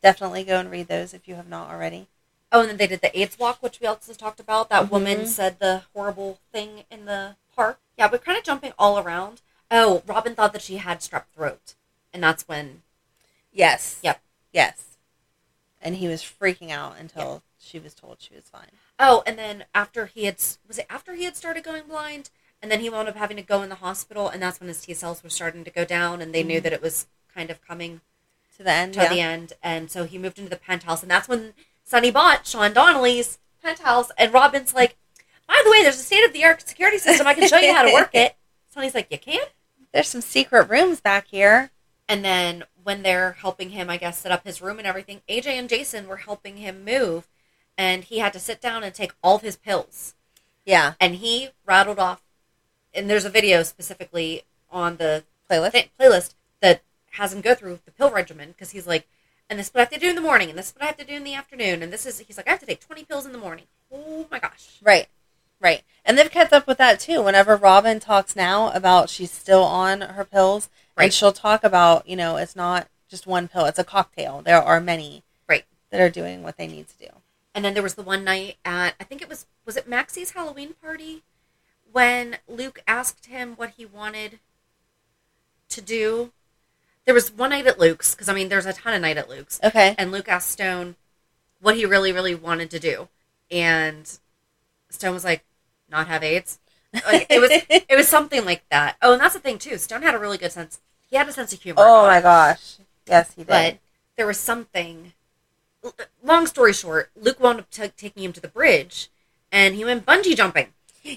[0.02, 2.06] Definitely go and read those if you have not already.
[2.52, 4.68] Oh, and then they did the AIDS walk, which we also talked about.
[4.68, 4.90] That Mhm.
[4.90, 7.80] woman said the horrible thing in the park.
[7.96, 9.40] Yeah, we're kind of jumping all around.
[9.68, 11.74] Oh, Robin thought that she had strep throat,
[12.12, 12.82] and that's when.
[13.52, 13.98] Yes.
[14.02, 14.20] Yep.
[14.52, 14.96] Yes.
[15.80, 18.70] And he was freaking out until she was told she was fine.
[18.98, 20.36] Oh, and then after he had
[20.68, 22.30] was it after he had started going blind,
[22.62, 24.80] and then he wound up having to go in the hospital, and that's when his
[24.80, 26.64] T cells were starting to go down, and they knew mm-hmm.
[26.64, 28.00] that it was kind of coming
[28.56, 28.94] To the end.
[28.94, 29.08] to yeah.
[29.08, 31.54] the end, and so he moved into the penthouse, and that's when
[31.84, 34.96] Sonny bought Sean Donnelly's penthouse, and Robin's like,
[35.46, 37.26] "By the way, there's a state of the art security system.
[37.26, 38.36] I can show you how to work it."
[38.68, 39.50] Sonny's like, "You can't.
[39.92, 41.70] There's some secret rooms back here.
[42.08, 45.46] And then when they're helping him, I guess, set up his room and everything, AJ
[45.46, 47.26] and Jason were helping him move,
[47.76, 50.14] and he had to sit down and take all of his pills,
[50.64, 50.94] Yeah.
[51.00, 52.22] and he rattled off.
[52.96, 55.72] And there's a video specifically on the Playlist.
[55.72, 56.82] th- playlist that
[57.12, 59.06] has him go through the pill regimen because he's like,
[59.48, 60.82] and this is what I have to do in the morning, and this is what
[60.82, 62.66] I have to do in the afternoon, and this is he's like, I have to
[62.66, 63.66] take 20 pills in the morning.
[63.92, 64.78] Oh my gosh.
[64.82, 65.06] Right.
[65.60, 65.82] Right.
[66.04, 67.22] And they've kept up with that too.
[67.22, 71.12] Whenever Robin talks now about she's still on her pills, and Right.
[71.14, 74.42] she'll talk about, you know, it's not just one pill, it's a cocktail.
[74.42, 75.64] There are many Right.
[75.90, 77.10] that are doing what they need to do.
[77.54, 80.32] And then there was the one night at I think it was was it Maxie's
[80.32, 81.22] Halloween party
[81.96, 84.38] when Luke asked him what he wanted
[85.70, 86.30] to do.
[87.06, 89.30] There was one night at Luke's because I mean there's a ton of night at
[89.30, 89.94] Luke's, Okay.
[89.96, 90.96] and Luke asked Stone
[91.58, 93.08] what he really really wanted to do,
[93.50, 94.18] and
[94.90, 95.42] Stone was like,
[95.90, 96.58] "Not have AIDS."
[96.92, 98.96] Like it was it was something like that.
[99.00, 99.78] Oh, and that's the thing too.
[99.78, 100.80] Stone had a really good sense.
[101.08, 101.80] He had a sense of humor.
[101.82, 102.22] oh my it.
[102.22, 102.76] gosh.
[103.08, 103.48] Yes, he did.
[103.48, 103.78] But
[104.18, 105.14] there was something.
[106.22, 109.08] Long story short, Luke wound up t- taking him to the bridge,
[109.50, 110.74] and he went bungee jumping.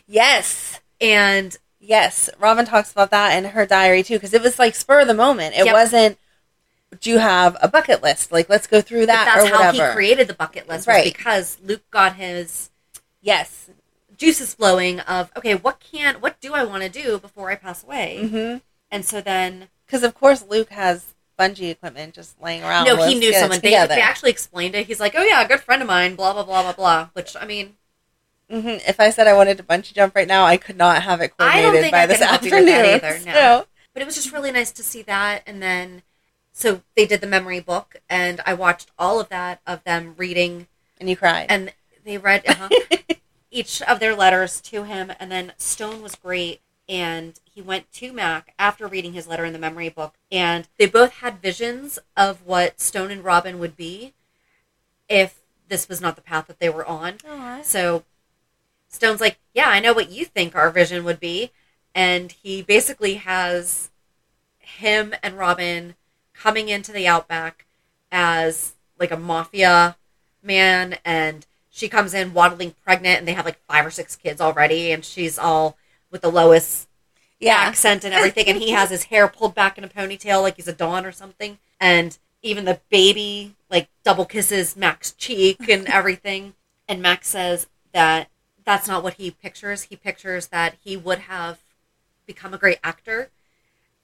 [0.07, 0.79] Yes.
[1.01, 2.29] And Yes.
[2.39, 5.13] Robin talks about that in her diary too, because it was like spur of the
[5.13, 5.55] moment.
[5.55, 5.73] It Yep.
[5.73, 6.17] wasn't.
[6.99, 8.31] Do you have a bucket list?
[8.31, 11.05] Like, let's go through that that's or how he created the bucket list, Right.
[11.05, 12.69] because Luke got his
[13.21, 13.69] yes.
[14.17, 17.83] juices flowing of okay, what can what do I want to do before I pass
[17.83, 18.19] away?
[18.23, 18.57] Mm-hmm.
[18.91, 22.85] And so then Because of course Luke has bungee equipment just laying around.
[22.85, 23.59] no, he knew someone.
[23.61, 24.87] They, they actually explained it.
[24.87, 26.15] He's like, oh yeah, a good friend of mine.
[26.15, 27.09] Blah blah blah blah blah.
[27.13, 27.77] Which I mean,
[28.51, 28.81] Mhm.
[28.87, 31.33] If I said I wanted to bungee jump right now, I could not have it
[31.39, 32.65] I coordinated don't think by I this afternoon.
[32.65, 33.33] that either, no.
[33.33, 36.03] So, but it was just really nice to see that and then
[36.51, 40.67] so they did the memory book and i watched all of that of them reading
[40.99, 41.47] and you cried.
[41.49, 41.73] and
[42.05, 42.69] they read uh
[43.51, 48.11] each of their letters to him and then stone was great and he went to
[48.13, 52.45] mac after reading his letter in the memory book and they both had visions of
[52.45, 54.13] what stone and robin would be
[55.09, 57.61] if this was not the path that they were on Aw.
[57.63, 58.03] so
[58.89, 61.51] Stone's like, Yeah, I know what you think our vision would be.
[61.95, 63.89] And he basically has
[64.57, 65.95] him and Robin
[66.33, 67.65] coming into the outback
[68.11, 69.97] as like a mafia
[70.43, 70.97] man.
[71.05, 74.91] And she comes in waddling pregnant, and they have like five or six kids already.
[74.91, 75.77] And she's all
[76.11, 76.87] with the Lois
[77.39, 77.55] yeah.
[77.55, 78.47] accent and everything.
[78.47, 81.11] and he has his hair pulled back in a ponytail like he's a Don or
[81.11, 81.57] something.
[81.79, 86.53] And even the baby like double kisses Mac's cheek and everything.
[86.87, 88.29] And Mac says that
[88.69, 89.83] that's not what he pictures.
[89.83, 91.57] He pictures that he would have
[92.27, 93.31] become a great actor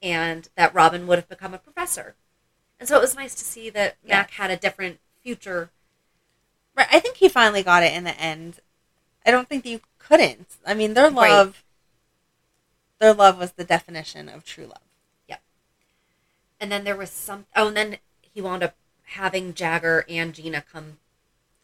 [0.02, 2.16] and that Robin would have become a professor.
[2.80, 4.16] And so it was nice to see that Yeah.
[4.16, 5.70] Mac had a different future.
[6.74, 6.88] Right.
[6.90, 8.58] I think he finally got it in the end.
[9.24, 10.56] I don't think that you couldn't.
[10.66, 11.30] I mean, their Right.
[11.30, 11.62] love,
[12.98, 14.82] their love was the definition of true love.
[15.28, 15.42] Yep.
[16.58, 20.60] And then there was some oh and then he wound up having Jagger and Gina
[20.60, 20.98] come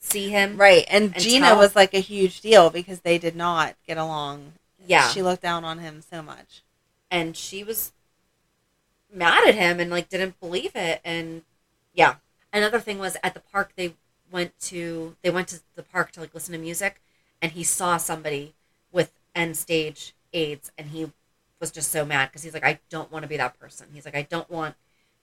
[0.04, 0.56] see him.
[0.56, 0.84] Right.
[0.88, 4.52] And, And Gina tell- was like a huge deal because they did not get along.
[4.86, 5.08] Yeah.
[5.08, 6.62] She looked down on him so much.
[7.10, 7.92] and she was
[9.12, 11.42] mad at him and like didn't believe it and
[11.92, 12.14] yeah
[12.52, 13.92] another thing was at the park they
[14.30, 16.98] went to they went to the park to like listen to music
[17.42, 18.54] and he saw somebody
[18.90, 21.12] with end stage aids and he
[21.60, 24.06] was just so mad because he's like i don't want to be that person he's
[24.06, 24.74] like i don't want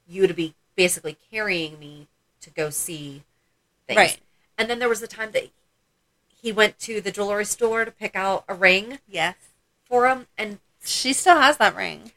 [0.08, 2.08] you to be basically carrying me
[2.42, 3.24] to go see
[3.88, 4.20] things Right.
[4.60, 5.50] And then there was the time that
[6.42, 9.36] he went to the jewelry store to pick out a ring Yes.
[9.86, 12.12] for him and She still has that ring.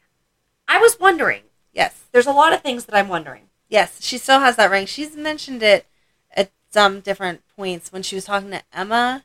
[0.67, 2.01] i was wondering Yes.
[2.11, 3.49] there's a lot of things that I'm wondering.
[3.67, 3.99] Yes.
[4.03, 4.85] She still has that ring.
[4.85, 5.87] She's mentioned it
[6.35, 9.23] at some different points when she was talking to Emma.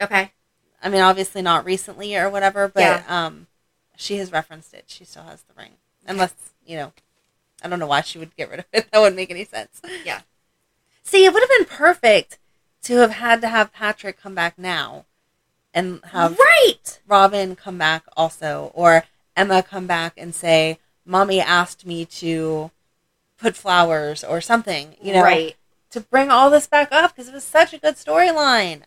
[0.00, 0.30] Okay.
[0.80, 3.02] I mean, obviously not recently or whatever, but Yeah.
[3.08, 3.48] um,
[3.96, 4.84] she has referenced it.
[4.86, 5.72] She still has the ring,
[6.06, 6.32] unless
[6.64, 6.92] you know,
[7.64, 8.86] I don't know why she would get rid of it.
[8.92, 9.82] That wouldn't make any sense.
[10.04, 10.20] Yeah.
[11.02, 12.38] See, it would have been perfect
[12.82, 15.04] to have had to have Patrick come back now,
[15.74, 17.00] and have right.
[17.06, 19.04] Robin come back also, or
[19.36, 22.70] Emma come back and say, "Mommy asked me to
[23.38, 25.56] put flowers or something," you know, right.
[25.90, 28.82] to bring all this back up because it was such a good storyline.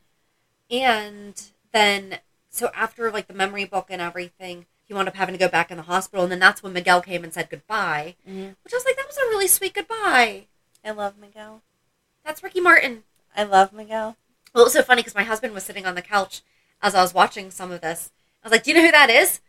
[0.72, 1.42] And
[1.72, 2.20] then,
[2.50, 5.72] so after like the memory book and everything, he wound up having to go back
[5.72, 6.24] in the hospital.
[6.24, 8.56] And then that's when Miguel came and said goodbye, Mhm.
[8.64, 10.48] which I was like, that was a really sweet goodbye.
[10.84, 11.62] I love Miguel.
[12.26, 13.04] That's Ricky Martin.
[13.36, 14.18] I love Miguel.
[14.54, 16.42] Well, it was so funny because my husband was sitting on the couch
[16.82, 18.12] as I was watching some of this.
[18.44, 19.40] I was like, do you know who that is?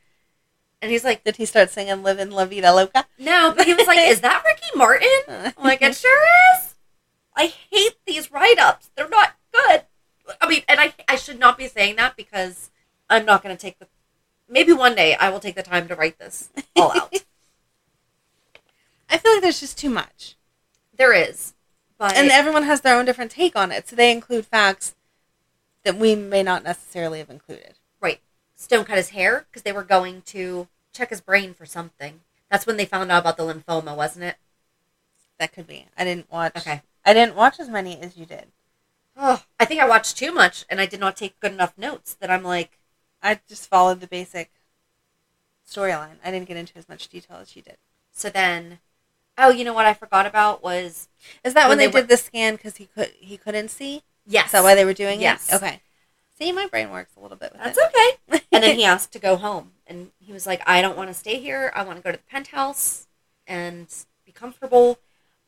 [0.85, 3.07] And he's like, Did he start singing "Livin' La Vida Loca"?
[3.19, 3.55] no.
[3.57, 5.09] But he was like, is that Ricky Martin?
[5.57, 6.23] I'm like, it sure
[6.55, 6.75] is.
[7.35, 8.91] I hate these write ups.
[8.95, 9.85] They're not good.
[10.43, 12.71] I mean, and I, I should not be saying that because
[13.09, 13.89] I'm not going to take the.
[14.47, 17.15] Maybe one day I will take the time to write this all out.
[19.09, 20.37] I feel like there's just too much,
[20.95, 21.54] there is.
[21.99, 23.89] But and everyone has their own different take on it.
[23.89, 24.95] So they include facts
[25.85, 27.75] that we may not necessarily have included.
[28.01, 28.21] right.
[28.57, 32.21] Stone cut his hair because they were going to check his brain for something.
[32.51, 34.37] That's when they found out about the lymphoma, wasn't it?
[35.39, 35.87] That could be.
[35.97, 36.57] I didn't watch.
[36.57, 36.83] Okay.
[37.05, 38.47] I didn't watch as many as you did.
[39.17, 42.15] Oh, I think I watched too much and I did not take good enough notes
[42.15, 42.79] that I'm like,
[43.23, 44.51] I just followed the basic
[45.69, 46.17] storyline.
[46.25, 47.77] I didn't get into as much detail as you did.
[48.13, 48.79] so then,
[49.39, 51.09] oh, you know what I forgot about was
[51.43, 54.03] Is that when, When they, they did the scan because he could he couldn't see?
[54.27, 54.47] Yes.
[54.47, 55.53] Is that why they were doing Yes.
[55.53, 55.57] it?
[55.57, 55.81] Okay.
[56.39, 58.19] See, my brain works a little bit with That's it.
[58.31, 58.41] okay.
[58.53, 61.15] and then he asked to go home, and he was like, "I don't want to
[61.15, 61.73] stay here.
[61.77, 63.07] I want to go to the penthouse
[63.47, 63.87] and
[64.27, 64.99] be comfortable."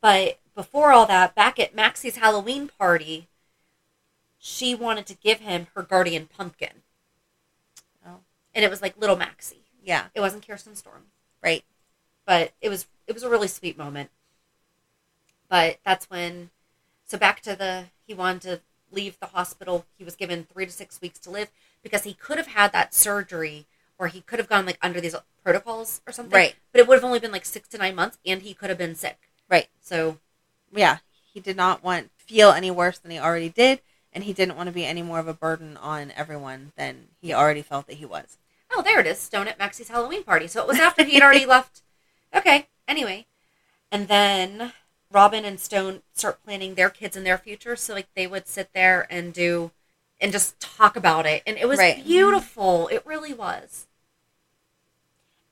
[0.01, 3.27] But before all that, back at Maxie's Halloween party,
[4.39, 6.83] she wanted to give him her guardian pumpkin.
[8.07, 8.21] Oh.
[8.55, 9.65] And it was like little Maxie.
[9.83, 10.05] Yeah.
[10.15, 11.07] It wasn't Kirsten Storm.
[11.43, 11.65] Right.
[12.25, 14.11] but it was it was a really sweet moment.
[15.49, 16.51] But that's when,
[17.07, 19.87] so back to the he wanted to leave the hospital.
[19.97, 21.51] He was given three to six weeks to live
[21.83, 23.67] because he could have had that surgery
[23.99, 26.35] or he could have gone like under these protocols or something.
[26.37, 26.55] Right.
[26.73, 28.79] But it would have only been like six to nine months, and he could have
[28.79, 29.19] been sick.
[29.49, 29.69] Right.
[29.81, 30.19] So
[30.73, 30.99] Yeah.
[31.33, 33.81] He did not want feel any worse than he already did,
[34.13, 37.33] and he didn't want to be any more of a burden on everyone than he
[37.35, 38.39] already felt that he was.
[38.75, 40.47] oh, there it is, Stone at Maxie's Halloween party.
[40.47, 41.83] So it was after he had already left.
[42.35, 42.69] Okay.
[42.89, 43.27] Anyway,
[43.91, 44.73] and then
[45.11, 47.77] Robin and Stone start planning their kids and their future.
[47.77, 49.73] So like they would sit there and do
[50.21, 52.03] and just talk about it, and it was Right.
[52.03, 52.89] beautiful.
[52.89, 53.87] It really was.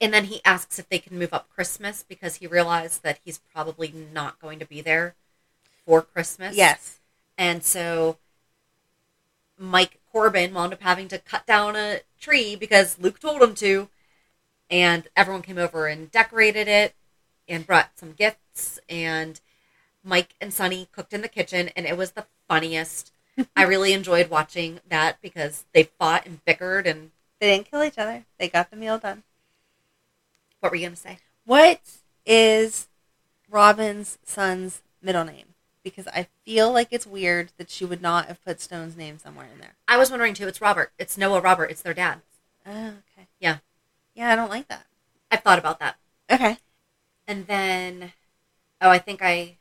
[0.01, 3.39] And then he asks if they can move up Christmas because he realized that he's
[3.39, 5.15] probably not going to be there
[5.87, 6.57] for Christmas.
[6.57, 6.99] Yes.
[7.39, 8.19] And so
[9.59, 13.89] Mike Corbin wound up having to cut down a tree because Luke told him to.
[14.71, 16.95] And everyone came over and decorated it
[17.49, 18.79] and brought some gifts.
[18.89, 19.41] And
[20.03, 21.71] Mike and Sonny cooked in the kitchen.
[21.77, 23.13] And it was the funniest.
[23.57, 26.87] I really enjoyed watching that because they fought and bickered.
[26.87, 28.25] And They didn't kill each other.
[28.39, 29.23] They got the meal done.
[30.61, 31.19] what were you going to say?
[31.45, 31.81] What
[32.25, 32.89] is
[33.51, 35.49] Robin's son's middle name?
[35.83, 39.49] Because I feel like it's weird that she would not have put Stone's name somewhere
[39.53, 39.75] in there.
[39.87, 40.49] I was wondering too.
[40.49, 40.93] It's Robert.
[40.99, 41.71] It's Noah Robert.
[41.71, 42.23] It's their dad.
[42.67, 42.71] Oh,
[43.17, 43.29] okay.
[43.39, 43.59] Yeah.
[44.15, 44.87] Yeah, I don't like that.
[45.31, 45.97] I've thought about that.
[46.31, 46.57] Okay.
[47.27, 48.13] And then,
[48.81, 49.57] oh, I think I,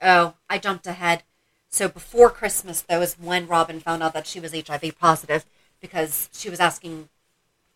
[0.00, 1.22] oh, I jumped ahead.
[1.68, 5.44] So before Christmas, though, is when Robin found out that she was HIV positive
[5.80, 7.08] because she was asking,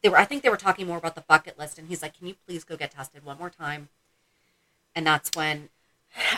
[0.02, 2.16] they were, I think they were talking more about the bucket list, and he's like,
[2.16, 3.90] "Can you please go get tested one more time?"
[4.94, 5.68] And that's when,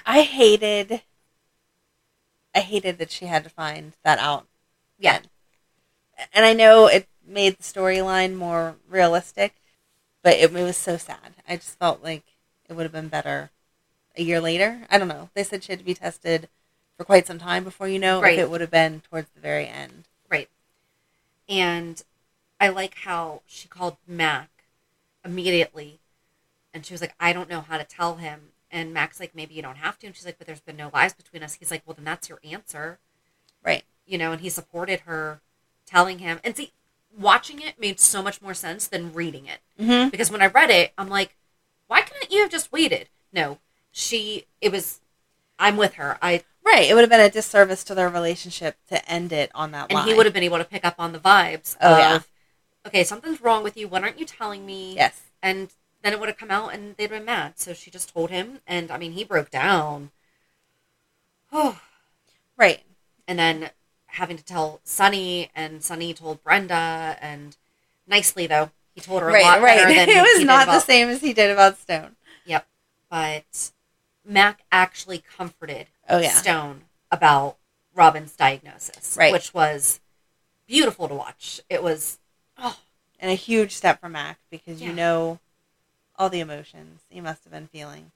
[0.06, 1.02] I hated
[2.54, 4.46] I hated that she had to find that out.
[4.98, 5.20] yeah.
[6.32, 9.54] And I know it made the storyline more realistic,
[10.22, 11.34] but it, it was so sad.
[11.48, 12.24] I just felt like
[12.72, 13.50] it would have been better
[14.16, 14.86] a year later.
[14.90, 15.30] I don't know.
[15.34, 16.48] They said she had to be tested
[16.96, 18.34] for quite some time before you know Right.
[18.34, 20.04] if it would have been towards the very end.
[20.28, 20.48] right.
[21.48, 22.02] And
[22.60, 24.48] I like how she called Mac
[25.24, 25.98] immediately,
[26.72, 29.54] and she was like, "I don't know how to tell him." And Mac's like, "Maybe
[29.54, 31.70] you don't have to." And she's like, "But there's been no lies between us." He's
[31.70, 32.98] like, "Well, then that's your answer."
[33.64, 33.84] Right.
[34.04, 35.40] you know, and he supported her
[35.86, 36.40] telling him.
[36.42, 36.72] And see,
[37.16, 39.60] watching it made so much more sense than reading it.
[39.80, 40.08] Mm-hmm.
[40.10, 41.36] Because when I read it, I'm like,
[42.32, 43.08] couldn't you have just waited?
[43.32, 43.58] No,
[43.90, 45.00] she, it was,
[45.58, 46.18] I'm with her.
[46.22, 46.88] I, Right.
[46.88, 49.94] It would have been a disservice to their relationship to end it on that and
[49.98, 50.06] line.
[50.08, 52.20] he would have been able to pick up on the vibes Oh, of, yeah.
[52.86, 53.88] okay, something's wrong with you.
[53.88, 54.94] What aren't you telling me?
[54.94, 55.22] Yes.
[55.42, 55.70] And
[56.02, 57.58] then it would have come out and they'd been mad.
[57.58, 58.60] So she just told him.
[58.64, 60.12] And I mean, he broke down.
[61.50, 61.80] Oh,
[62.56, 62.82] Right.
[63.26, 63.70] and then
[64.06, 67.56] having to tell Sonny, and Sonny told Brenda, and
[68.06, 69.42] nicely though he told her a Right.
[69.42, 69.78] lot Right.
[69.78, 72.14] better than it he was not the same as he did about Stone.
[73.12, 73.72] But
[74.24, 76.30] Mac actually comforted Oh yeah.
[76.30, 77.58] Stone about
[77.94, 79.30] Robin's diagnosis, Right.
[79.30, 80.00] which was
[80.66, 81.60] beautiful to watch.
[81.68, 82.18] It was
[82.56, 82.78] oh
[83.20, 84.88] and a huge step for Mac because Yeah.
[84.88, 85.40] you know
[86.16, 88.12] all the emotions he must have been feeling.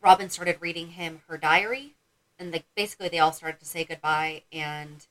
[0.00, 1.94] Robin started reading him her diary,
[2.38, 4.42] and like basically they all started to say goodbye.
[4.52, 5.04] And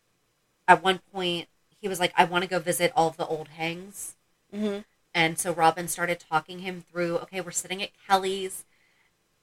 [0.65, 1.49] at one point,
[1.81, 4.15] he was like, "I want to go visit all of the old hangs."
[4.53, 4.83] Mm-hmm.
[5.13, 8.63] And so Robin started talking him through, okay, we're sitting at Kelly's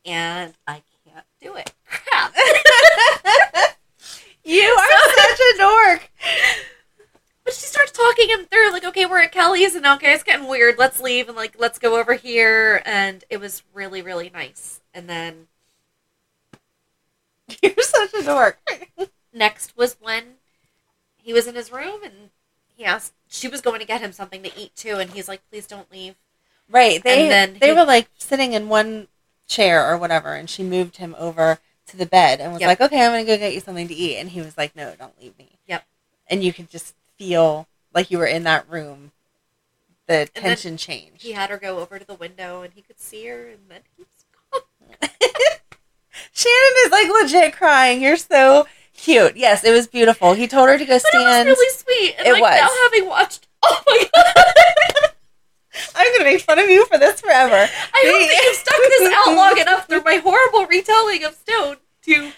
[0.04, 1.72] and I can't do it.
[1.86, 2.34] Crap.
[4.44, 6.10] You are such a dork.
[7.44, 10.48] but she starts talking him through, like, okay, we're at Kelly's and okay, it's getting
[10.48, 10.78] weird.
[10.78, 12.82] Let's leave and like, let's go over here.
[12.84, 14.80] And it was really, really nice.
[14.92, 15.46] And then
[17.62, 18.58] You're such a dork.
[19.32, 20.24] next was when
[21.22, 22.30] he was in his room and
[22.76, 24.96] he asked, she was going to get him something to eat too.
[24.96, 26.16] And he's like, please don't leave.
[26.68, 27.00] Right.
[27.02, 29.06] They And then they he- were like sitting in one
[29.52, 32.68] chair or whatever, and she moved him over to the bed and was Yep.
[32.68, 34.94] like, "Okay, I'm gonna go get you something to eat." And he was like, "No,
[34.98, 35.84] don't leave me." Yep.
[36.28, 39.12] And you could just feel like you were in that room.
[40.06, 41.22] The then tension changed.
[41.22, 43.80] He had her go over to the window and he could see her and then
[43.96, 45.10] he was gone.
[46.32, 48.02] Shannon is like legit crying.
[48.02, 49.36] You're so cute.
[49.36, 50.32] Yes, it was beautiful.
[50.34, 51.48] He told her to go But stand.
[51.48, 52.14] it was really sweet.
[52.18, 52.60] And It like was.
[52.60, 54.34] now having watched, oh my god.
[55.94, 57.54] I'm gonna make fun of you for this forever.
[57.94, 61.76] I hope that you've stuck this out long enough through my horrible retelling of Stone
[62.02, 62.32] to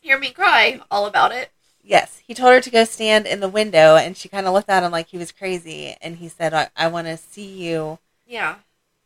[0.00, 1.50] hear me cry all about it.
[1.82, 4.68] Yes, he told her to go stand in the window, and she kind of looked
[4.68, 5.96] at him like he was crazy.
[6.00, 8.56] And he said, "I, I want to see you." Yeah.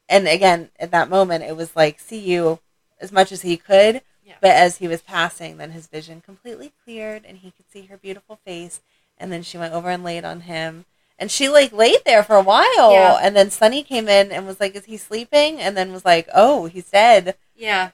[0.09, 2.61] And again, at that moment, it was like see you
[3.01, 4.03] as much as he could.
[4.24, 4.34] Yeah.
[4.40, 7.97] But as he was passing, then his vision completely cleared, and he could see her
[7.97, 8.80] beautiful face.
[9.16, 10.86] And then she went over and laid on him,
[11.18, 12.92] and she like laid there for a while.
[12.92, 13.18] Yeah.
[13.20, 16.28] And then Sonny came in and was like, "Is he sleeping?" And then was like,
[16.34, 17.90] "Oh, he's dead." Yeah.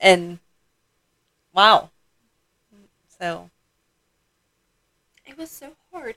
[0.00, 0.38] And
[1.54, 1.90] wow.
[3.18, 3.50] So
[5.26, 6.16] It was so hard.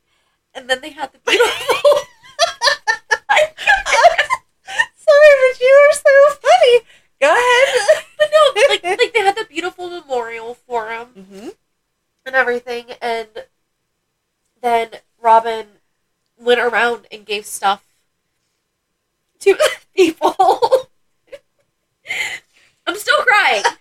[0.54, 1.52] And then they had the beautiful.
[4.96, 6.80] sorry, but you are so funny.
[7.22, 7.68] Go ahead.
[8.18, 11.50] but no, like like they had the beautiful memorial for him hmm
[12.26, 13.28] and everything, and
[14.62, 14.90] then
[15.22, 15.68] Robin
[16.38, 17.84] went around and gave stuff
[19.40, 19.58] to
[19.96, 20.36] people.
[22.88, 23.64] I'm still crying.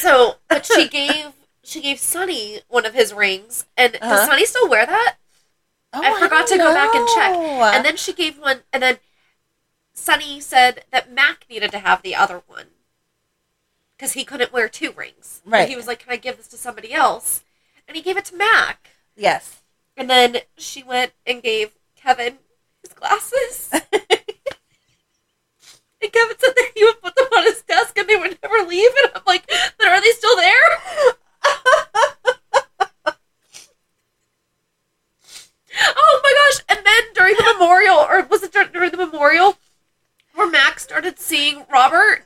[0.00, 4.16] So, but she gave she gave Sonny one of his rings, and Uh-huh.
[4.16, 5.16] does Sonny still wear that?
[5.92, 7.32] Oh, I forgot to don't go back and check.
[7.74, 8.98] And then she gave one, and then
[9.94, 12.66] Sonny said that Mac needed to have the other one
[13.96, 15.40] because he couldn't wear two rings.
[15.44, 15.68] And Right.
[15.68, 17.42] he was like, "Can I give this to somebody else?"
[17.88, 18.90] And he gave it to Mac.
[19.16, 19.62] yes,
[19.96, 22.38] And then she went and gave Kevin
[22.82, 23.70] his glasses.
[23.72, 23.82] and
[26.12, 28.90] Kevin said that he would put them on his desk and they would never leave.
[29.02, 29.46] And I'm like,
[29.78, 30.52] but are they still there?
[35.96, 36.64] oh my gosh.
[36.68, 39.56] And then during the memorial, or was it during the memorial,
[40.34, 42.24] where Max started seeing Robert?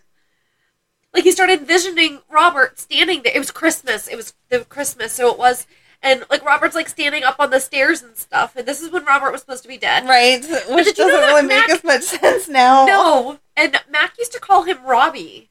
[1.15, 3.35] Like he started envisioning Robert standing there.
[3.35, 4.09] It was Christmas.
[4.09, 5.67] It was the Christmas, so it was
[6.03, 8.57] and like Robert's like standing up on the stairs and stuff.
[8.57, 10.07] And this is when Robert was supposed to be dead.
[10.07, 10.41] right.
[10.71, 12.87] Which did you know doesn't really make as much sense now.
[12.87, 15.51] No, and Mac used to call him Robbie.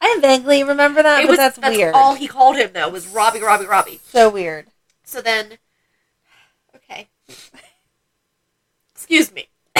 [0.00, 1.92] I vaguely remember that, it but was that's, weird.
[1.94, 4.00] all he called him though was Robbie, Robbie, Robbie.
[4.04, 4.66] so weird.
[5.02, 5.58] So then,
[6.74, 7.08] okay,
[8.92, 9.48] excuse me.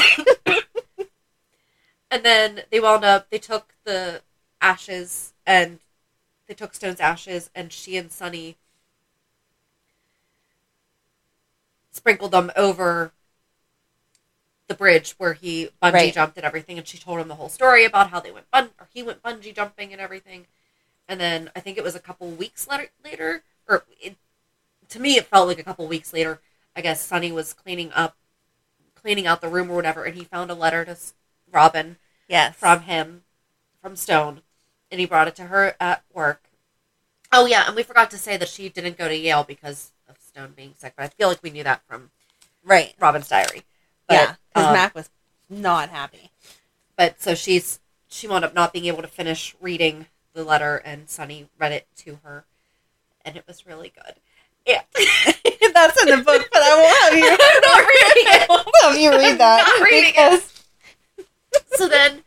[2.11, 3.31] and then they wound up.
[3.31, 4.23] They took the
[4.61, 5.79] ashes and
[6.49, 8.57] they took Stone's ashes, and she and Sonny
[11.99, 13.13] sprinkled them over
[14.69, 16.15] the bridge where he bungee Right.
[16.15, 16.79] jumped and everything.
[16.79, 19.23] And she told him the whole story about how they went bun or he went
[19.23, 20.47] bungee jumping and everything.
[21.09, 24.17] And then I think it was a couple weeks later, later or it,
[24.89, 26.41] to me it felt like a couple weeks later.
[26.77, 28.17] I guess Sonny was cleaning up,
[28.95, 30.97] cleaning out the room or whatever, and he found a letter to
[31.51, 31.97] Robin
[32.29, 32.55] Yes.
[32.55, 33.25] from him,
[33.83, 34.43] from Stone,
[34.91, 36.45] and he brought it to her at work.
[37.33, 39.91] Oh yeah, and we forgot to say that she didn't go to Yale because
[40.47, 42.11] being sick, but I feel like we knew that from
[42.65, 42.95] right.
[43.01, 43.63] Robin's diary.
[44.07, 45.11] But, yeah, because um, Mac was
[45.51, 46.31] not happy.
[46.97, 51.09] But so she's she wound up not being able to finish reading the letter, and
[51.09, 52.45] Sonny read it to her,
[53.25, 54.15] and it was really good.
[54.67, 54.83] Yeah,
[55.75, 57.25] That's in the book, but I won't have you.
[57.41, 58.47] I'm not reading it.
[58.51, 59.65] I have you read that.
[59.67, 60.45] I'm not reading it.
[61.77, 62.23] so then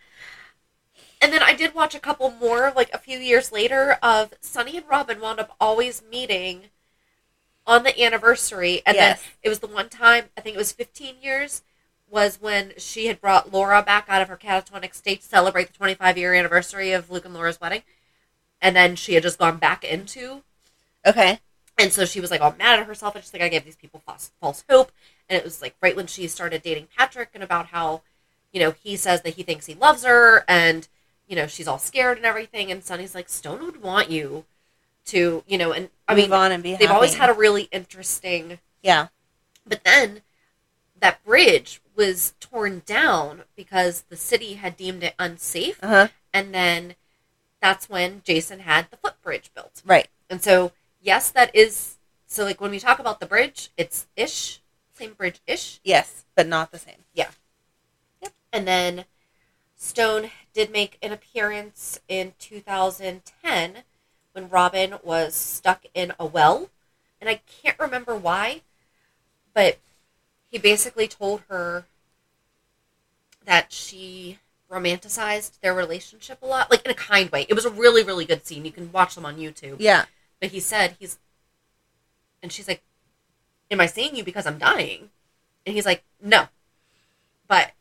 [1.21, 4.77] and then I did watch a couple more like a few years later of Sonny
[4.77, 6.69] and Robin wound up always meeting
[7.71, 9.21] on the anniversary and Yes.
[9.21, 11.61] then it was the one time I think it was 15 years
[12.09, 15.73] was when she had brought Laura back out of her catatonic state to celebrate the
[15.73, 17.83] 25 year anniversary of Luke and Laura's wedding
[18.61, 20.43] and then she had just gone back into
[21.05, 21.39] Okay.
[21.77, 23.75] and so she was like all mad at herself and she's like, I gave these
[23.77, 24.91] people false, false hope.
[25.29, 28.01] And it was like right when she started dating Patrick and about how,
[28.51, 30.87] you know, he says that he thinks he loves her and,
[31.27, 32.69] you know, she's all scared and everything.
[32.69, 34.43] And Sonny's like, Stone would want you
[35.05, 38.59] to, you know, and I mean, on and be they've always had a really interesting,
[38.81, 39.07] Yeah.
[39.65, 40.21] but then
[40.99, 45.83] that bridge was torn down because the city had deemed it unsafe.
[45.83, 46.07] Uh huh.
[46.33, 46.95] And then
[47.61, 49.81] that's when Jason had the footbridge built.
[49.85, 50.07] Right.
[50.29, 50.71] And so,
[51.01, 51.97] yes, that is
[52.27, 52.43] so.
[52.45, 54.61] Like when we talk about the bridge, it's ish,
[54.93, 55.79] same bridge ish.
[55.83, 57.03] Yes, but not the same.
[57.13, 57.29] Yeah
[58.21, 59.05] yep and then
[59.75, 63.77] Stone did make an appearance in 2010
[64.33, 66.69] when Robin was stuck in a well,
[67.19, 68.61] and I can't remember why,
[69.53, 69.77] but
[70.49, 71.85] he basically told her
[73.45, 74.39] that she
[74.71, 77.45] romanticized their relationship a lot, like in a kind way.
[77.49, 78.65] It was a really, really good scene.
[78.65, 79.77] You can watch them on YouTube.
[79.79, 80.05] Yeah.
[80.39, 81.19] But he said he's,
[82.41, 82.81] and she's like,
[83.69, 85.09] "Am I seeing you because I'm dying?"
[85.65, 86.47] And he's like, "No,"
[87.47, 87.71] but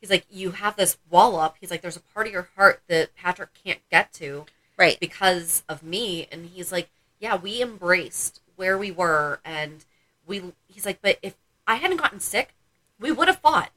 [0.00, 2.82] he's like, "You have this wall up." He's like, "There's a part of your heart
[2.88, 4.46] that Patrick can't get to
[4.76, 4.98] Right.
[5.00, 6.88] because of me." And he's like,
[7.20, 9.84] "Yeah, we embraced where we were, and
[10.26, 11.34] we." He's like, "But if
[11.66, 12.54] I hadn't gotten sick,
[12.98, 13.70] we would have fought."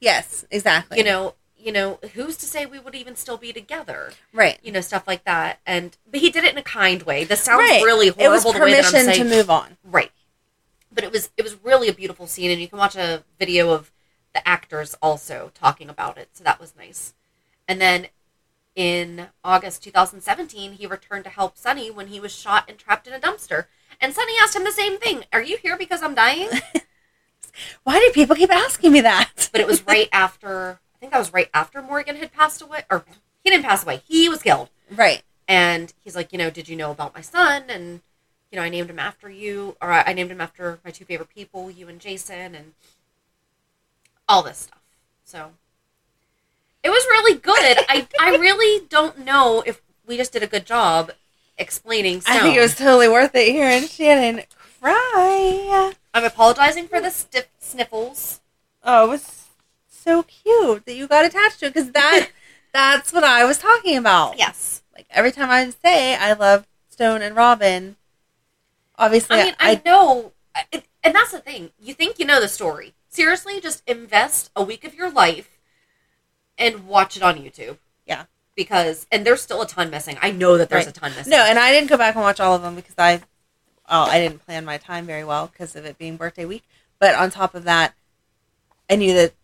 [0.00, 0.44] Yes.
[0.50, 0.98] Exactly.
[0.98, 4.12] You know, you know, who's to say we would even still be together?
[4.32, 4.58] Right.
[4.62, 5.58] You know, stuff like that.
[5.66, 7.24] And but he did it in a kind way.
[7.24, 7.82] This sounds Right.
[7.82, 9.28] really It was horrible the way that I'm permission saying.
[9.28, 9.76] to move on.
[9.82, 10.12] Right.
[10.92, 13.70] But it was it was really a beautiful scene and you can watch a video
[13.70, 13.90] of
[14.34, 16.28] the actors also talking about it.
[16.34, 17.14] So that was nice.
[17.66, 18.08] And then
[18.76, 23.14] in August 2017, he returned to help Sonny when he was shot and trapped in
[23.14, 23.64] a dumpster.
[24.00, 25.24] And Sonny asked him the same thing.
[25.32, 26.50] Are you here because I'm dying?
[27.84, 29.48] Why do people keep asking me that?
[29.50, 32.84] but it was right after I think that was right after Morgan had passed away
[32.90, 33.04] or
[33.42, 34.02] he didn't pass away.
[34.06, 34.68] He was killed.
[34.90, 35.22] Right.
[35.48, 37.64] And he's like, you know, did you know about my son?
[37.68, 38.02] And
[38.50, 41.30] you know, I named him after you, or I named him after my two favorite
[41.30, 42.72] people, you and Jason, and
[44.28, 44.82] all this stuff.
[45.24, 45.52] So
[46.86, 47.84] it was really good.
[47.88, 51.10] I I really don't know if we just did a good job
[51.58, 52.20] explaining.
[52.20, 52.36] Stone.
[52.36, 54.42] I think it was totally worth it hearing Shannon
[54.80, 55.92] cry.
[56.14, 58.40] I'm apologizing for the stiff sniffles.
[58.84, 59.48] Oh, it was
[59.88, 62.28] so cute that you got attached to it because that
[62.72, 64.38] that's what I was talking about.
[64.38, 64.82] Yes.
[64.94, 67.96] Like every time I say I love Stone and Robin,
[68.96, 70.34] obviously I mean, I, know,
[70.70, 71.70] it, and that's the thing.
[71.80, 72.94] You think you know the story.
[73.08, 75.55] Seriously, just invest a week of your life
[76.58, 77.78] and watch it on YouTube.
[78.06, 78.24] Yeah.
[78.54, 80.16] Because, and there's still a ton missing.
[80.22, 80.96] I know that there's Right.
[80.96, 81.30] a ton missing.
[81.30, 83.20] No, and I didn't go back and watch all of them because I,
[83.88, 86.64] oh, I didn't plan my time very well because of it being birthday week.
[86.98, 87.94] But on top of that,
[88.88, 89.34] I knew that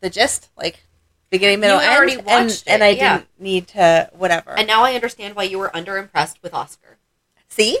[0.00, 0.84] the gist, like
[1.28, 3.16] beginning, middle, end, already and, watched and it, I yeah.
[3.18, 4.52] didn't need to whatever.
[4.56, 6.96] and now I understand why you were underimpressed with Oscar.
[7.48, 7.78] See,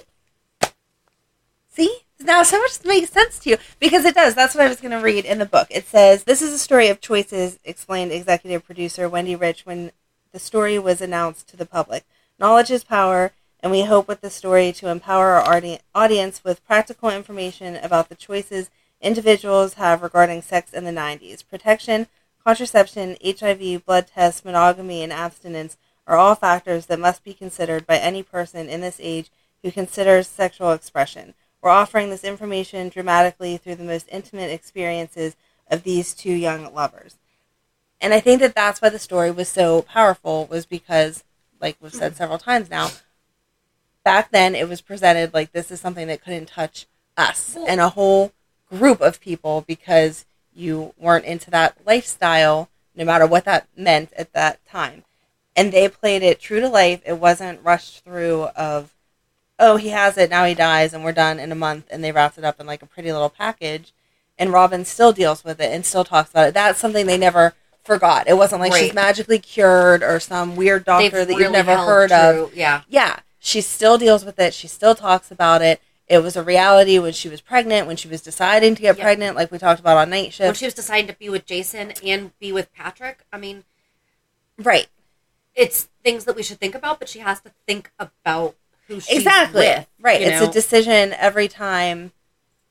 [1.68, 4.34] see, now so much makes sense to you because it does.
[4.34, 5.68] That's what I was going to read in the book.
[5.70, 9.92] It says this is a story of choices, explained executive producer Wendy Riche when
[10.32, 12.04] the story was announced to the public.
[12.38, 16.66] Knowledge is power, and we hope with the story to empower our audi- audience with
[16.66, 18.70] practical information about the choices
[19.00, 21.46] individuals have regarding sex in the 90s.
[21.46, 22.06] Protection,
[22.44, 27.98] contraception, HIV, blood tests, monogamy, and abstinence are all factors that must be considered by
[27.98, 29.30] any person in this age
[29.62, 31.34] who considers sexual expression.
[31.62, 35.36] We're offering this information dramatically through the most intimate experiences
[35.70, 37.16] of these two young lovers.
[38.00, 41.22] And I think that that's why the story was so powerful was because,
[41.60, 42.90] like we've said several times now,
[44.04, 46.86] back then it was presented like this is something that couldn't touch
[47.16, 48.32] us and a whole
[48.68, 54.32] group of people because you weren't into that lifestyle, no matter what that meant at
[54.32, 55.04] that time.
[55.54, 57.02] And they played it true to life.
[57.06, 58.92] It wasn't rushed through of,
[59.62, 62.10] oh, he has it, now he dies, and we're done in a month, and they
[62.12, 63.92] wrapped it up in like a pretty little package.
[64.38, 66.54] And Robin still deals with it and still talks about it.
[66.54, 67.54] That's something they never
[67.84, 68.26] forgot.
[68.26, 72.10] It wasn't like she's magically cured or some weird doctor They've that you've never heard
[72.10, 72.82] of Yeah.
[72.88, 74.52] yeah, she still deals with it.
[74.52, 75.80] She still talks about it.
[76.08, 79.04] It was a reality when she was pregnant, when she was deciding to get Yeah.
[79.04, 80.46] pregnant, like we talked about on night shift.
[80.48, 83.64] When she was deciding to be with Jason and be with Patrick, I mean,
[84.58, 84.88] right,
[85.54, 88.56] it's things that we should think about, but she has to think about
[89.08, 89.86] exactly, with.
[90.00, 90.20] right.
[90.20, 90.48] It's know?
[90.48, 92.12] a decision every time,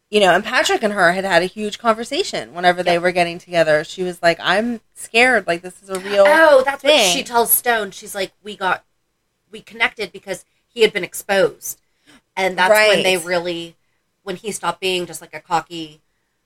[0.09, 0.33] you know.
[0.33, 3.83] And Patrick and her had had a huge conversation whenever they were getting together.
[3.83, 5.47] She was like, "I'm scared.
[5.47, 7.91] Like this is a real." Oh, that's what she tells Stone.
[7.91, 8.83] She's like, we got,
[9.51, 11.81] we connected because he had been exposed,
[12.35, 13.75] and that's when they really,
[14.23, 16.01] when he stopped being just like a cocky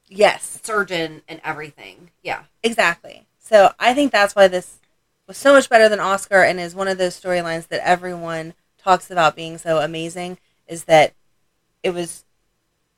[0.07, 2.11] Yes, surgeon and everything.
[2.21, 3.26] Yeah, exactly.
[3.39, 4.80] So I think that's why this
[5.28, 8.53] was so much better than Oscar and is one of those storylines that everyone
[8.86, 11.14] talks about being so amazing is that
[11.82, 12.24] it was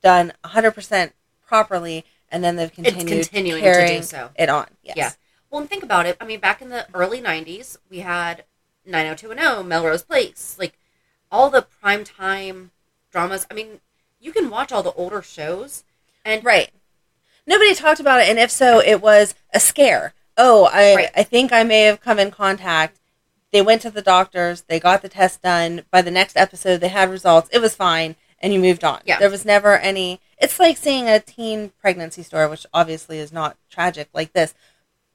[0.04, 1.14] done 100%
[1.48, 4.30] properly and then they've continued continuing to do so.
[4.36, 4.68] it on.
[4.84, 4.98] Yes.
[4.98, 5.12] yeah.
[5.50, 6.18] Well, and think about it.
[6.20, 8.44] I mean, back in the early '90s, we had
[8.86, 10.78] 90210, Melrose Place, like
[11.32, 12.72] all the primetime
[13.12, 13.48] dramas.
[13.50, 13.80] I mean,
[14.20, 15.86] you can watch all the older shows,
[16.26, 16.70] and Right.
[17.46, 20.14] Nobody talked about it and if so it was a scare.
[20.38, 21.12] Oh, I Right.
[21.16, 23.00] I think I may have come in contact.
[23.54, 25.84] They went to the doctors, they got the test done.
[25.91, 27.50] By the next episode they had results.
[27.52, 29.02] It was fine and you moved on.
[29.06, 29.20] Yeah.
[29.20, 33.58] There was never any it's like seeing a teen pregnancy story, which obviously is not
[33.70, 34.54] tragic like this.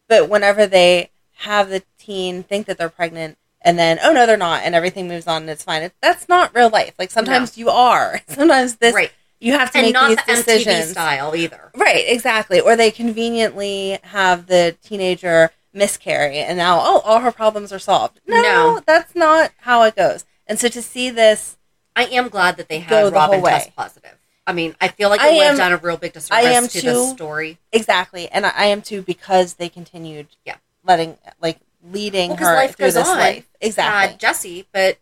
[0.08, 4.36] But whenever they have the teen think that they're pregnant and then oh no they're
[4.36, 5.82] not and everything moves on and it's fine.
[5.82, 6.94] It, that's not real life.
[6.98, 8.20] Like sometimes you are.
[8.28, 9.12] Sometimes this Right.
[9.40, 10.88] you have to and make not these the decisions.
[10.88, 11.70] MTV style either.
[11.76, 12.60] Right, exactly.
[12.60, 18.20] Or they conveniently have the teenager miscarry and now, oh, all her problems are solved.
[18.26, 18.80] No, No.
[18.86, 20.24] that's not how it goes.
[20.46, 21.56] And so to see this,
[21.96, 23.50] I am glad that they had the Robin whole way.
[23.52, 24.18] test positive.
[24.46, 26.44] I mean, I feel like it I would am- have done a real big disservice
[26.46, 26.92] I am to too.
[26.92, 27.58] the story.
[27.72, 30.56] exactly, and I, I am too because they continued Yeah.
[30.84, 33.46] letting, like, leading Well, her Life through Goes this On life.
[33.60, 34.10] Exactly.
[34.10, 34.98] Had Jesse, but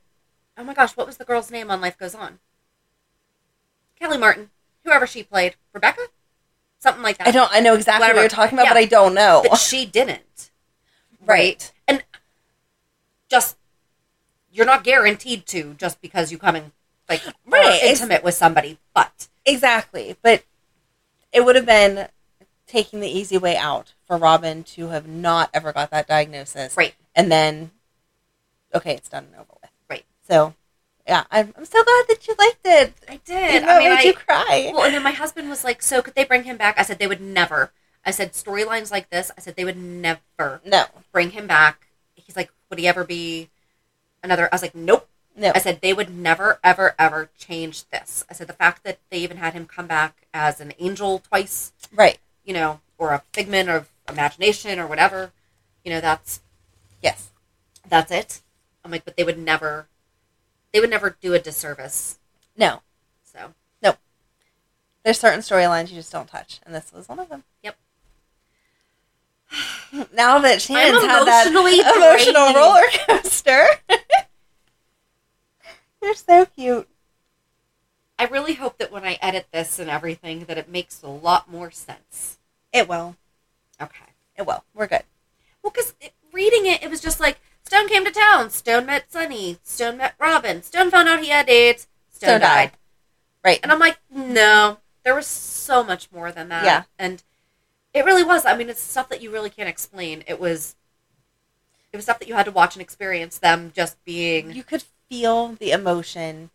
[0.59, 2.39] oh my gosh, what was the girl's name on Life Goes On?
[3.99, 4.51] Kellie Martin,
[4.85, 6.03] whoever she played, Rebecca,
[6.79, 7.29] something like that.
[7.29, 8.17] I don't, I know exactly Whatever.
[8.19, 8.75] what you're talking about, Yeah.
[8.75, 9.43] but I don't know.
[9.49, 10.50] But she didn't.
[11.25, 11.73] Right?
[11.89, 12.03] And
[13.29, 13.57] just
[14.53, 16.73] you're not guaranteed to just because you come in
[17.09, 20.17] like Right, are it's- intimate with somebody, but Exactly.
[20.23, 20.45] But
[21.33, 22.09] it would have been
[22.67, 26.77] taking the easy way out for Robin to have not ever got that diagnosis.
[26.77, 26.95] Right.
[27.17, 27.71] And then,
[28.75, 29.71] okay, it's done and over with.
[29.89, 30.05] Right.
[30.29, 30.55] So,
[31.07, 32.93] yeah, I'm, I'm so glad that you liked it.
[33.09, 33.55] I did.
[33.57, 34.71] Even I mean, made I, you cry.
[34.75, 36.99] well, and then my husband was like, "So could they bring him back?" I said
[37.01, 37.73] they would never.
[38.05, 39.31] I said storylines like this.
[39.37, 40.87] I said they would never no.
[41.13, 41.89] bring him back.
[42.15, 43.51] He's like, "Would he ever be
[44.23, 45.53] another?" I was like, "Nope." No.
[45.55, 48.25] I said they would never, ever, ever change this.
[48.29, 51.73] I said the fact that they even had him come back as an angel twice,
[51.93, 52.19] right.
[52.45, 55.33] you know, or a figment of imagination or whatever,
[55.85, 56.41] you know, that's
[57.03, 57.31] Yes.
[57.89, 58.43] that's it.
[58.85, 59.87] I'm like, but they would never,
[60.73, 62.19] they would never do a disservice.
[62.57, 62.83] No.
[63.25, 63.99] So Nope.
[65.05, 67.45] There's certain storylines you just don't touch, and this was one of them.
[67.63, 67.77] Yep.
[70.13, 73.67] Now that Shannon's had that emotional roller coaster.
[76.03, 76.89] You're so cute.
[78.19, 81.51] I really hope that when I edit this and everything, that it makes a lot
[81.51, 82.39] more sense.
[82.73, 83.17] It will.
[83.81, 84.05] Okay.
[84.37, 84.65] It will.
[84.75, 85.03] We're good.
[85.63, 85.95] Well, because
[86.33, 88.51] reading it, it was just like Stone came to town.
[88.51, 89.59] Stone met Sonny.
[89.63, 90.63] Stone met Robin.
[90.63, 91.89] Stone found out he had AIDS.
[92.11, 92.71] Stone, Stone died.
[92.71, 92.73] died.
[93.45, 93.61] Right.
[93.63, 96.65] And I'm like, no, there was so much more than that.
[96.65, 96.83] Yeah.
[96.99, 97.23] And
[97.95, 98.45] it really was.
[98.47, 100.23] I mean, it's stuff that you really can't explain.
[100.27, 100.77] It was,
[101.93, 103.39] it was stuff that you had to watch and experience.
[103.39, 106.51] Them just being, you could feel the emotion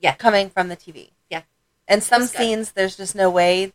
[0.00, 0.14] Yeah.
[0.14, 1.10] coming from the TV.
[1.30, 1.42] Yeah.
[1.86, 3.72] And some scenes there's just no way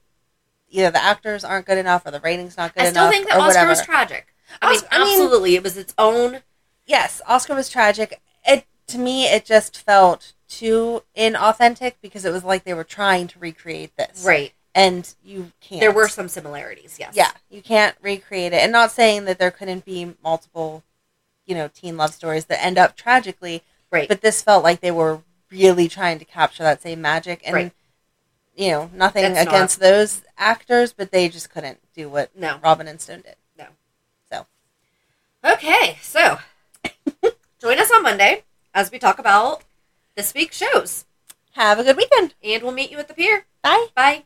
[0.69, 2.89] either the actors aren't good enough or the ratings not good enough.
[2.89, 3.69] I still enough think that Oscar whatever.
[3.69, 4.27] was tragic.
[4.61, 6.41] I mean, Os- I mean- absolutely, it was its own.
[6.85, 8.19] yes, Oscar was tragic.
[8.45, 13.27] It to me it just felt too inauthentic because it was like they were trying
[13.27, 14.23] to recreate this.
[14.25, 14.53] Right.
[14.77, 15.81] And you can't.
[15.81, 16.97] There were some similarities.
[16.99, 17.13] Yes.
[17.15, 18.57] Yeah, you can't recreate it.
[18.61, 20.83] And not saying that there couldn't be multiple,
[21.47, 24.07] you know, teen love stories that end up tragically, Right.
[24.07, 27.71] but this felt like they were really trying to capture that same magic and Right.
[28.55, 32.59] you know nothing That's not- against those actors but they just couldn't do what No.
[32.61, 33.67] robin and stone did No.
[34.29, 34.45] so
[35.45, 36.39] Okay, so
[37.61, 39.63] join us on Monday as we talk about
[40.15, 41.05] this week's shows,
[41.53, 43.45] have a good weekend and we'll meet you at the pier.
[43.63, 44.25] bye Bye.